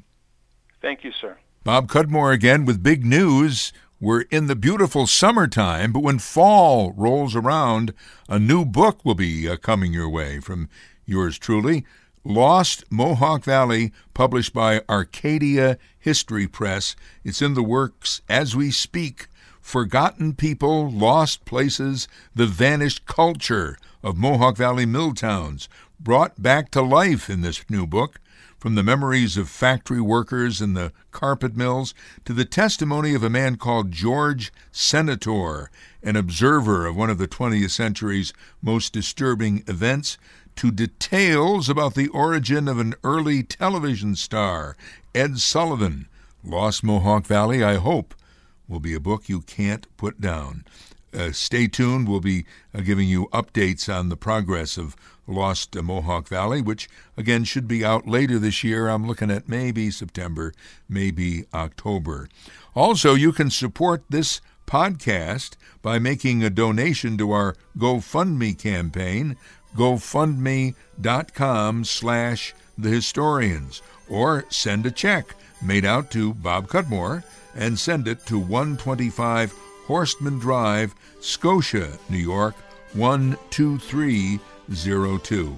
Thank 0.82 1.02
you, 1.02 1.12
sir. 1.12 1.38
Bob 1.64 1.88
Cudmore 1.88 2.30
again 2.30 2.66
with 2.66 2.82
big 2.82 3.06
news. 3.06 3.72
We're 4.00 4.22
in 4.22 4.48
the 4.48 4.56
beautiful 4.56 5.06
summertime, 5.06 5.92
but 5.92 6.02
when 6.02 6.18
fall 6.18 6.92
rolls 6.96 7.36
around, 7.36 7.94
a 8.28 8.40
new 8.40 8.64
book 8.64 9.04
will 9.04 9.14
be 9.14 9.48
uh, 9.48 9.56
coming 9.56 9.92
your 9.92 10.08
way 10.08 10.40
from 10.40 10.68
yours 11.06 11.38
truly. 11.38 11.86
Lost 12.24 12.84
Mohawk 12.90 13.44
Valley, 13.44 13.92
published 14.12 14.52
by 14.52 14.82
Arcadia 14.88 15.78
History 15.98 16.48
Press. 16.48 16.96
It's 17.22 17.40
in 17.40 17.54
the 17.54 17.62
works 17.62 18.20
as 18.28 18.56
we 18.56 18.72
speak. 18.72 19.28
Forgotten 19.60 20.34
People, 20.34 20.90
Lost 20.90 21.44
Places, 21.44 22.08
the 22.34 22.46
Vanished 22.46 23.06
Culture 23.06 23.78
of 24.02 24.16
Mohawk 24.16 24.56
Valley 24.56 24.86
Mill 24.86 25.14
Towns, 25.14 25.68
brought 26.00 26.42
back 26.42 26.70
to 26.72 26.82
life 26.82 27.30
in 27.30 27.42
this 27.42 27.64
new 27.70 27.86
book 27.86 28.20
from 28.64 28.76
the 28.76 28.82
memories 28.82 29.36
of 29.36 29.50
factory 29.50 30.00
workers 30.00 30.62
in 30.62 30.72
the 30.72 30.90
carpet 31.10 31.54
mills 31.54 31.92
to 32.24 32.32
the 32.32 32.46
testimony 32.46 33.14
of 33.14 33.22
a 33.22 33.28
man 33.28 33.56
called 33.56 33.92
George 33.92 34.50
Senator, 34.72 35.70
an 36.02 36.16
observer 36.16 36.86
of 36.86 36.96
one 36.96 37.10
of 37.10 37.18
the 37.18 37.28
20th 37.28 37.72
century's 37.72 38.32
most 38.62 38.94
disturbing 38.94 39.62
events, 39.66 40.16
to 40.56 40.70
details 40.70 41.68
about 41.68 41.94
the 41.94 42.08
origin 42.08 42.66
of 42.66 42.78
an 42.78 42.94
early 43.04 43.42
television 43.42 44.16
star, 44.16 44.78
Ed 45.14 45.36
Sullivan. 45.40 46.08
Lost 46.42 46.82
Mohawk 46.82 47.26
Valley, 47.26 47.62
I 47.62 47.74
hope, 47.74 48.14
will 48.66 48.80
be 48.80 48.94
a 48.94 48.98
book 48.98 49.28
you 49.28 49.42
can't 49.42 49.86
put 49.98 50.22
down. 50.22 50.64
Uh, 51.14 51.32
stay 51.32 51.68
tuned. 51.68 52.08
We'll 52.08 52.20
be 52.20 52.44
uh, 52.74 52.80
giving 52.80 53.08
you 53.08 53.28
updates 53.32 53.92
on 53.92 54.08
the 54.08 54.16
progress 54.16 54.76
of 54.76 54.96
Lost 55.26 55.74
Mohawk 55.74 56.28
Valley, 56.28 56.60
which 56.60 56.88
again 57.16 57.44
should 57.44 57.68
be 57.68 57.84
out 57.84 58.06
later 58.06 58.38
this 58.38 58.64
year. 58.64 58.88
I'm 58.88 59.06
looking 59.06 59.30
at 59.30 59.48
maybe 59.48 59.90
September, 59.90 60.52
maybe 60.88 61.44
October. 61.54 62.28
Also, 62.74 63.14
you 63.14 63.32
can 63.32 63.50
support 63.50 64.04
this 64.10 64.40
podcast 64.66 65.56
by 65.82 65.98
making 65.98 66.42
a 66.42 66.50
donation 66.50 67.16
to 67.18 67.30
our 67.30 67.54
GoFundMe 67.78 68.58
campaign, 68.58 69.36
gofundme.com 69.76 71.84
slash 71.84 72.54
the 72.76 72.88
historians, 72.88 73.82
or 74.08 74.44
send 74.48 74.86
a 74.86 74.90
check 74.90 75.34
made 75.62 75.84
out 75.84 76.10
to 76.10 76.34
Bob 76.34 76.68
Cudmore 76.68 77.22
and 77.54 77.78
send 77.78 78.08
it 78.08 78.26
to 78.26 78.38
125 78.38 79.54
Horstman 79.86 80.40
Drive, 80.40 80.94
Scotia, 81.20 81.98
New 82.08 82.18
York, 82.18 82.54
12302. 82.94 85.56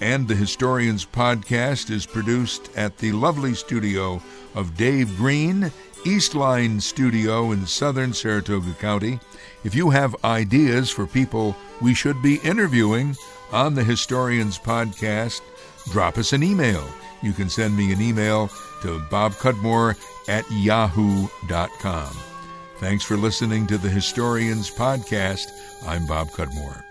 And 0.00 0.26
the 0.26 0.34
Historians 0.34 1.04
Podcast 1.04 1.90
is 1.90 2.06
produced 2.06 2.70
at 2.76 2.96
the 2.98 3.12
lovely 3.12 3.54
studio 3.54 4.22
of 4.54 4.76
Dave 4.76 5.16
Green, 5.16 5.70
Eastline 6.06 6.80
Studio 6.80 7.52
in 7.52 7.66
southern 7.66 8.14
Saratoga 8.14 8.72
County. 8.74 9.20
If 9.64 9.74
you 9.74 9.90
have 9.90 10.24
ideas 10.24 10.88
for 10.88 11.06
people 11.06 11.54
we 11.82 11.92
should 11.92 12.22
be 12.22 12.36
interviewing 12.36 13.14
on 13.52 13.74
the 13.74 13.84
Historians 13.84 14.58
Podcast, 14.58 15.42
drop 15.90 16.16
us 16.16 16.32
an 16.32 16.42
email. 16.42 16.88
You 17.22 17.34
can 17.34 17.50
send 17.50 17.76
me 17.76 17.92
an 17.92 18.00
email 18.00 18.48
to 18.82 19.00
bobcudmore 19.10 19.96
at 20.28 20.50
yahoo.com. 20.50 22.29
Thanks 22.80 23.04
for 23.04 23.18
listening 23.18 23.66
to 23.66 23.76
the 23.76 23.90
Historians 23.90 24.70
Podcast. 24.70 25.52
I'm 25.86 26.06
Bob 26.06 26.30
Cudmore. 26.30 26.89